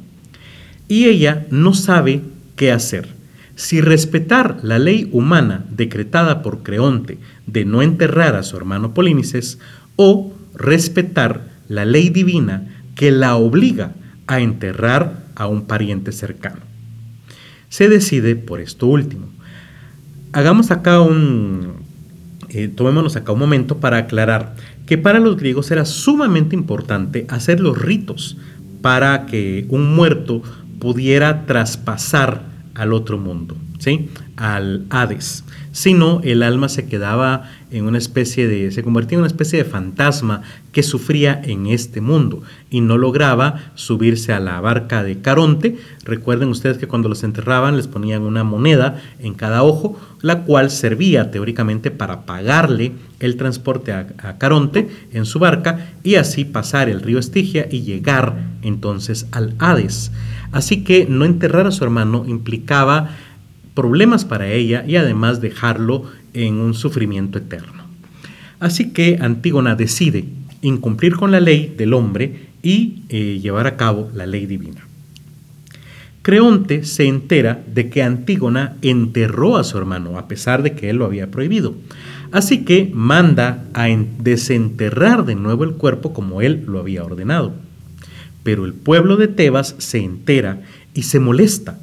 Y 0.88 1.04
ella 1.04 1.46
no 1.50 1.74
sabe 1.74 2.22
qué 2.56 2.72
hacer. 2.72 3.19
Si 3.61 3.83
respetar 3.83 4.57
la 4.62 4.79
ley 4.79 5.11
humana 5.12 5.66
decretada 5.68 6.40
por 6.40 6.62
Creonte 6.62 7.18
de 7.46 7.66
no 7.66 7.83
enterrar 7.83 8.35
a 8.35 8.42
su 8.42 8.57
hermano 8.57 8.94
Polínices 8.94 9.59
o 9.96 10.33
respetar 10.55 11.42
la 11.68 11.85
ley 11.85 12.09
divina 12.09 12.68
que 12.94 13.11
la 13.11 13.37
obliga 13.37 13.92
a 14.27 14.40
enterrar 14.40 15.25
a 15.35 15.46
un 15.46 15.66
pariente 15.66 16.11
cercano. 16.11 16.62
Se 17.68 17.90
decide 17.90 18.35
por 18.35 18.61
esto 18.61 18.87
último. 18.87 19.29
Hagamos 20.33 20.70
acá 20.70 21.03
un, 21.03 21.85
eh, 22.49 22.68
tomémonos 22.68 23.16
acá 23.16 23.33
un 23.33 23.40
momento 23.40 23.77
para 23.77 23.99
aclarar 23.99 24.57
que 24.87 24.96
para 24.96 25.20
los 25.20 25.37
griegos 25.37 25.70
era 25.70 25.85
sumamente 25.85 26.57
importante 26.57 27.27
hacer 27.29 27.61
los 27.61 27.79
ritos 27.79 28.38
para 28.81 29.27
que 29.27 29.66
un 29.68 29.94
muerto 29.94 30.42
pudiera 30.79 31.44
traspasar 31.44 32.49
al 32.74 32.92
otro 32.92 33.18
mundo, 33.18 33.56
¿sí? 33.78 34.09
al 34.37 34.87
Hades. 34.90 35.44
Si 35.72 35.94
no, 35.94 36.20
el 36.24 36.42
alma 36.42 36.68
se 36.68 36.87
quedaba 36.87 37.48
en 37.70 37.85
una 37.85 37.98
especie 37.98 38.48
de, 38.48 38.72
se 38.72 38.83
convertía 38.83 39.16
en 39.16 39.20
una 39.20 39.28
especie 39.28 39.62
de 39.62 39.64
fantasma 39.64 40.42
que 40.72 40.83
sufría 40.83 41.40
en 41.44 41.66
este 41.66 42.00
mundo 42.00 42.42
y 42.70 42.80
no 42.80 42.98
lograba 42.98 43.70
subirse 43.76 44.33
a 44.33 44.40
la 44.40 44.61
barca 44.61 45.04
de 45.04 45.20
Caronte. 45.20 45.78
Recuerden 46.04 46.48
ustedes 46.48 46.78
que 46.78 46.88
cuando 46.88 47.09
los 47.09 47.22
enterraban 47.22 47.76
les 47.76 47.87
ponían 47.87 48.22
una 48.22 48.42
moneda 48.42 49.00
en 49.20 49.35
cada 49.35 49.62
ojo, 49.62 50.00
la 50.22 50.42
cual 50.42 50.70
servía 50.70 51.30
teóricamente 51.30 51.92
para 51.92 52.26
pagarle 52.26 52.92
el 53.20 53.37
transporte 53.37 53.92
a, 53.92 54.09
a 54.18 54.38
Caronte 54.38 54.88
en 55.12 55.24
su 55.24 55.38
barca 55.38 55.92
y 56.02 56.16
así 56.16 56.44
pasar 56.44 56.88
el 56.88 57.00
río 57.00 57.20
Estigia 57.20 57.68
y 57.70 57.83
llegar 57.83 58.37
entonces 58.62 59.28
al 59.30 59.54
Hades. 59.59 60.11
Así 60.52 60.84
que 60.84 61.06
no 61.08 61.24
enterrar 61.24 61.66
a 61.66 61.70
su 61.70 61.84
hermano 61.84 62.24
implicaba 62.26 63.10
problemas 63.74 64.24
para 64.24 64.48
ella 64.48 64.84
y 64.86 64.96
además 64.96 65.40
dejarlo 65.40 66.04
en 66.34 66.54
un 66.54 66.74
sufrimiento 66.74 67.38
eterno. 67.38 67.84
Así 68.58 68.92
que 68.92 69.18
Antígona 69.20 69.74
decide 69.74 70.24
incumplir 70.62 71.16
con 71.16 71.30
la 71.30 71.40
ley 71.40 71.74
del 71.76 71.94
hombre 71.94 72.50
y 72.62 73.04
eh, 73.08 73.38
llevar 73.40 73.66
a 73.66 73.76
cabo 73.76 74.10
la 74.14 74.26
ley 74.26 74.46
divina. 74.46 74.86
Creonte 76.22 76.84
se 76.84 77.06
entera 77.06 77.62
de 77.72 77.88
que 77.88 78.02
Antígona 78.02 78.76
enterró 78.82 79.56
a 79.56 79.64
su 79.64 79.78
hermano, 79.78 80.18
a 80.18 80.28
pesar 80.28 80.62
de 80.62 80.72
que 80.74 80.90
él 80.90 80.96
lo 80.96 81.06
había 81.06 81.30
prohibido. 81.30 81.74
Así 82.30 82.64
que 82.64 82.90
manda 82.92 83.64
a 83.72 83.88
desenterrar 84.18 85.24
de 85.24 85.34
nuevo 85.34 85.64
el 85.64 85.72
cuerpo 85.72 86.12
como 86.12 86.42
él 86.42 86.64
lo 86.66 86.78
había 86.78 87.04
ordenado. 87.04 87.54
Pero 88.42 88.64
el 88.64 88.72
pueblo 88.72 89.16
de 89.16 89.29
Tebas 89.29 89.74
se 89.79 89.98
entera 89.98 90.61
y 90.94 91.03
se 91.03 91.20
molesta, 91.20 91.79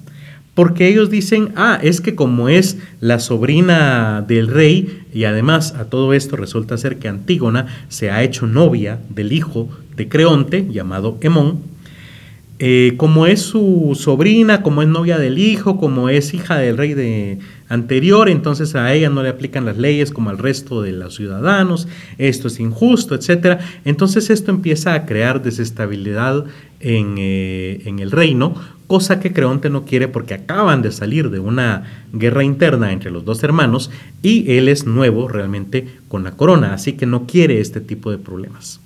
porque 0.53 0.87
ellos 0.87 1.09
dicen, 1.09 1.53
ah, 1.55 1.79
es 1.81 2.01
que 2.01 2.15
como 2.15 2.49
es 2.49 2.77
la 2.99 3.19
sobrina 3.19 4.25
del 4.27 4.47
rey, 4.47 5.03
y 5.13 5.25
además 5.25 5.73
a 5.73 5.85
todo 5.85 6.13
esto 6.13 6.35
resulta 6.35 6.77
ser 6.77 6.97
que 6.97 7.07
Antígona 7.07 7.67
se 7.89 8.09
ha 8.09 8.23
hecho 8.23 8.47
novia 8.47 8.99
del 9.09 9.31
hijo 9.31 9.69
de 9.95 10.07
Creonte, 10.07 10.67
llamado 10.69 11.17
Hemón, 11.21 11.59
eh, 12.59 12.95
como 12.97 13.27
es 13.27 13.41
su 13.41 13.95
sobrina, 13.99 14.63
como 14.63 14.81
es 14.81 14.87
novia 14.87 15.19
del 15.19 15.37
hijo, 15.37 15.77
como 15.77 16.09
es 16.09 16.33
hija 16.33 16.57
del 16.57 16.75
rey 16.75 16.95
de 16.95 17.37
anterior, 17.69 18.29
entonces 18.29 18.73
a 18.73 18.93
ella 18.93 19.11
no 19.11 19.21
le 19.21 19.29
aplican 19.29 19.65
las 19.65 19.77
leyes 19.77 20.11
como 20.11 20.31
al 20.31 20.39
resto 20.39 20.81
de 20.81 20.91
los 20.91 21.15
ciudadanos, 21.15 21.87
esto 22.17 22.47
es 22.47 22.59
injusto, 22.59 23.13
etc. 23.13 23.59
Entonces 23.85 24.31
esto 24.31 24.49
empieza 24.49 24.95
a 24.95 25.05
crear 25.05 25.43
desestabilidad 25.43 26.45
eh, 26.79 27.81
en 27.85 27.99
el 27.99 28.09
reino, 28.09 28.55
cosa 28.87 29.19
que 29.19 29.33
Creonte 29.33 29.69
no 29.69 29.85
quiere 29.85 30.07
porque 30.07 30.33
acaban 30.33 30.81
de 30.81 30.91
salir 30.91 31.29
de 31.29 31.39
una 31.39 32.07
guerra 32.11 32.43
interna 32.43 32.91
entre 32.91 33.11
los 33.11 33.23
dos 33.23 33.43
hermanos 33.43 33.91
y 34.23 34.51
él 34.53 34.67
es 34.67 34.87
nuevo 34.87 35.27
realmente 35.27 35.87
con 36.07 36.23
la 36.23 36.31
corona, 36.31 36.73
así 36.73 36.93
que 36.93 37.05
no 37.05 37.27
quiere 37.27 37.59
este 37.59 37.81
tipo 37.81 38.09
de 38.09 38.17
problemas. 38.17 38.79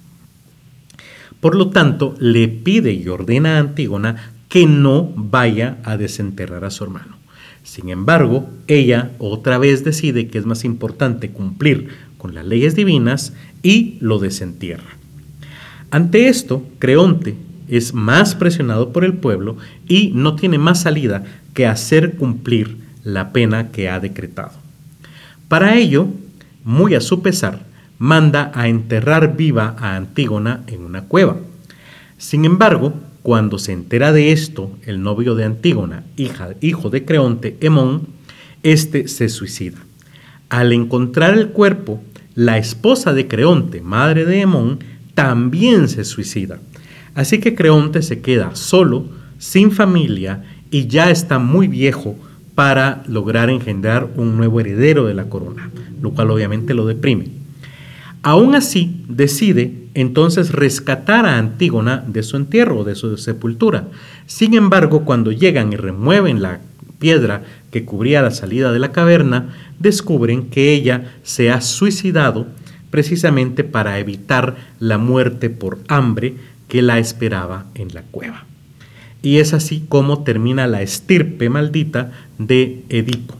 Por 1.42 1.56
lo 1.56 1.70
tanto, 1.72 2.16
le 2.20 2.48
pide 2.48 2.94
y 2.94 3.08
ordena 3.10 3.58
a 3.58 3.60
Antígona 3.60 4.34
que 4.48 4.66
no 4.68 5.12
vaya 5.16 5.78
a 5.84 5.98
desenterrar 5.98 6.64
a 6.64 6.72
su 6.72 6.84
hermano. 6.84 7.18
Sin 7.64 7.90
embargo, 7.90 8.50
ella 8.68 9.12
otra 9.20 9.58
vez 9.58 9.84
decide 9.84 10.28
que 10.28 10.38
es 10.38 10.46
más 10.46 10.64
importante 10.64 11.32
cumplir 11.32 11.90
con 12.18 12.34
las 12.36 12.46
leyes 12.46 12.76
divinas 12.76 13.34
y 13.64 13.98
lo 14.00 14.20
desentierra. 14.20 14.98
Ante 15.90 16.28
esto, 16.28 16.66
Creonte 16.80 17.36
es 17.68 17.94
más 17.94 18.36
presionado 18.36 18.92
por 18.92 19.04
el 19.04 19.14
pueblo 19.14 19.58
y 19.88 20.12
no 20.14 20.36
tiene 20.36 20.58
más 20.58 20.82
salida 20.82 21.24
que 21.54 21.66
hacer 21.66 22.16
cumplir 22.16 22.78
la 23.04 23.34
pena 23.34 23.72
que 23.72 23.90
ha 23.90 24.00
decretado. 24.00 24.54
Para 25.48 25.76
ello, 25.78 26.08
muy 26.64 26.96
a 26.96 27.02
su 27.02 27.22
pesar, 27.22 27.66
manda 28.02 28.52
a 28.56 28.68
enterrar 28.68 29.38
viva 29.38 29.76
a 29.78 29.96
Antígona 29.96 30.64
en 30.66 30.82
una 30.82 31.04
cueva. 31.04 31.38
Sin 32.18 32.46
embargo, 32.46 32.96
cuando 33.22 33.60
se 33.60 33.74
entera 33.74 34.12
de 34.12 34.32
esto, 34.32 34.72
el 34.88 35.04
novio 35.04 35.36
de 35.36 35.44
Antígona, 35.44 36.04
hija, 36.18 36.50
hijo 36.62 36.90
de 36.90 37.06
Creonte, 37.06 37.58
Hemón, 37.62 38.08
este 38.64 39.08
se 39.08 39.30
suicida. 39.30 39.78
Al 40.50 40.74
encontrar 40.74 41.38
el 41.38 41.50
cuerpo, 41.50 42.02
la 42.34 42.58
esposa 42.58 43.14
de 43.14 43.28
Creonte, 43.28 43.82
madre 43.82 44.26
de 44.26 44.42
Hemón, 44.42 44.80
también 45.14 45.88
se 45.88 46.04
suicida. 46.04 46.60
Así 47.14 47.38
que 47.38 47.54
Creonte 47.54 48.02
se 48.02 48.22
queda 48.22 48.56
solo, 48.56 49.06
sin 49.38 49.72
familia 49.72 50.44
y 50.72 50.88
ya 50.88 51.12
está 51.12 51.38
muy 51.38 51.68
viejo 51.68 52.16
para 52.56 53.04
lograr 53.08 53.52
engendrar 53.52 54.10
un 54.16 54.38
nuevo 54.38 54.60
heredero 54.60 55.06
de 55.06 55.14
la 55.14 55.26
corona, 55.26 55.70
lo 56.02 56.10
cual 56.14 56.32
obviamente 56.32 56.74
lo 56.74 56.88
deprime. 56.88 57.41
Aún 58.24 58.54
así, 58.56 59.04
decide 59.08 59.74
entonces 59.94 60.52
rescatar 60.52 61.26
a 61.26 61.38
Antígona 61.38 62.04
de 62.08 62.24
su 62.24 62.38
entierro, 62.38 62.84
de 62.84 62.96
su 62.96 63.18
sepultura. 63.18 63.88
Sin 64.28 64.54
embargo, 64.54 65.06
cuando 65.06 65.32
llegan 65.32 65.74
y 65.74 65.76
remueven 65.76 66.42
la 66.42 66.60
piedra 67.00 67.44
que 67.72 67.84
cubría 67.84 68.22
la 68.22 68.32
salida 68.32 68.72
de 68.72 68.80
la 68.80 68.92
caverna, 68.92 69.56
descubren 69.80 70.50
que 70.50 70.74
ella 70.74 71.16
se 71.24 71.50
ha 71.50 71.62
suicidado 71.62 72.46
precisamente 72.92 73.64
para 73.64 73.98
evitar 73.98 74.56
la 74.80 75.00
muerte 75.00 75.50
por 75.50 75.80
hambre 75.88 76.36
que 76.68 76.82
la 76.82 77.00
esperaba 77.00 77.66
en 77.74 77.88
la 77.94 78.04
cueva. 78.04 78.46
Y 79.24 79.38
es 79.38 79.54
así 79.54 79.84
como 79.90 80.24
termina 80.24 80.68
la 80.68 80.82
estirpe 80.82 81.50
maldita 81.50 82.12
de 82.38 82.84
Edipo. 82.90 83.36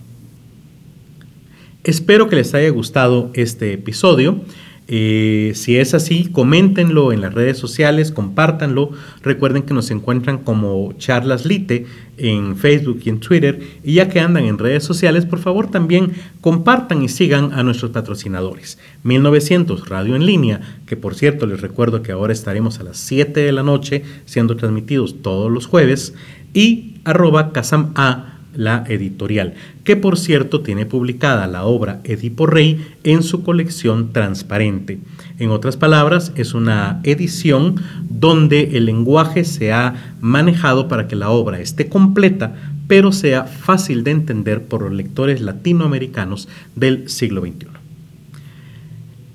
Espero 1.84 2.30
que 2.30 2.36
les 2.36 2.54
haya 2.54 2.70
gustado 2.70 3.32
este 3.34 3.74
episodio. 3.74 4.42
Eh, 4.88 5.54
si 5.56 5.78
es 5.78 5.94
así, 5.94 6.30
coméntenlo 6.32 7.14
en 7.14 7.22
las 7.22 7.34
redes 7.34 7.58
sociales, 7.58 8.12
compártanlo. 8.12 8.92
Recuerden 9.22 9.64
que 9.64 9.74
nos 9.74 9.90
encuentran 9.92 10.40
como 10.40 10.94
Charlas 10.98 11.46
Lite 11.46 11.86
en 12.18 12.58
Facebook 12.58 13.02
y 13.06 13.10
en 13.10 13.20
Twitter. 13.20 13.60
Y 13.84 13.94
ya 13.94 14.10
que 14.10 14.20
andan 14.20 14.46
en 14.46 14.58
redes 14.58 14.84
sociales, 14.84 15.26
por 15.26 15.40
favor 15.40 15.72
también 15.72 16.12
compartan 16.42 17.04
y 17.04 17.10
sigan 17.10 17.54
a 17.54 17.64
nuestros 17.64 17.92
patrocinadores. 17.92 18.80
1900 19.04 19.88
Radio 19.88 20.16
en 20.16 20.26
línea, 20.26 20.80
que 20.86 20.98
por 20.98 21.16
cierto 21.16 21.46
les 21.46 21.62
recuerdo 21.62 22.02
que 22.02 22.12
ahora 22.12 22.34
estaremos 22.34 22.80
a 22.80 22.84
las 22.84 22.98
7 22.98 23.40
de 23.40 23.52
la 23.52 23.64
noche 23.64 24.04
siendo 24.26 24.58
transmitidos 24.58 25.22
todos 25.22 25.52
los 25.52 25.68
jueves. 25.68 26.14
Y 26.54 26.96
arroba 27.06 27.54
A 27.96 28.31
la 28.54 28.84
editorial, 28.88 29.54
que 29.84 29.96
por 29.96 30.18
cierto 30.18 30.62
tiene 30.62 30.86
publicada 30.86 31.48
la 31.48 31.64
obra 31.64 32.02
Edipo 32.04 32.46
Rey 32.46 32.86
en 33.04 33.24
su 33.24 33.44
colección 33.44 34.14
transparente. 34.14 35.00
En 35.40 35.50
otras 35.50 35.78
palabras, 35.78 36.32
es 36.36 36.54
una 36.54 37.00
edición 37.04 37.76
donde 38.10 38.78
el 38.78 38.86
lenguaje 38.86 39.44
se 39.44 39.74
ha 39.74 40.16
manejado 40.22 40.88
para 40.88 41.08
que 41.08 41.16
la 41.16 41.30
obra 41.30 41.60
esté 41.60 41.88
completa, 41.88 42.56
pero 42.88 43.12
sea 43.12 43.46
fácil 43.46 44.04
de 44.04 44.12
entender 44.12 44.64
por 44.64 44.82
los 44.82 44.92
lectores 44.92 45.42
latinoamericanos 45.42 46.48
del 46.76 47.10
siglo 47.10 47.42
XXI. 47.42 47.68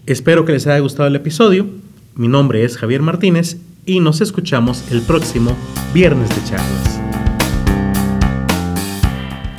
Espero 0.07 0.45
que 0.45 0.53
les 0.53 0.67
haya 0.67 0.79
gustado 0.79 1.09
el 1.09 1.17
episodio. 1.17 1.67
Mi 2.15 2.29
nombre 2.29 2.65
es 2.65 2.77
Javier 2.77 3.03
Martínez 3.03 3.59
y 3.85 4.01
nos 4.01 4.21
escuchamos 4.21 4.85
el 4.93 5.01
próximo 5.03 5.57
viernes 5.93 6.29
de 6.29 6.45
charlas. 6.45 7.06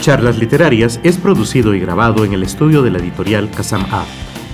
Charlas 0.08 0.38
Literarias 0.38 1.02
es 1.04 1.18
producido 1.18 1.76
y 1.76 1.82
grabado 1.82 2.24
en 2.24 2.32
el 2.32 2.42
estudio 2.42 2.82
de 2.82 2.92
la 2.92 3.00
editorial 3.00 3.52
Kazam 3.52 3.86
A. 3.92 4.06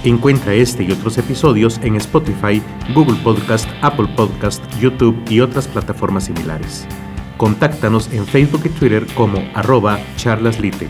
Encuentra 0.03 0.55
este 0.55 0.81
y 0.81 0.91
otros 0.91 1.19
episodios 1.19 1.79
en 1.83 1.95
Spotify, 1.95 2.59
Google 2.95 3.19
Podcast, 3.23 3.69
Apple 3.83 4.07
Podcast, 4.15 4.63
YouTube 4.79 5.15
y 5.29 5.41
otras 5.41 5.67
plataformas 5.67 6.23
similares. 6.23 6.87
Contáctanos 7.37 8.11
en 8.11 8.25
Facebook 8.25 8.61
y 8.65 8.69
Twitter 8.69 9.05
como 9.13 9.47
arroba 9.53 9.99
charlaslite. 10.15 10.89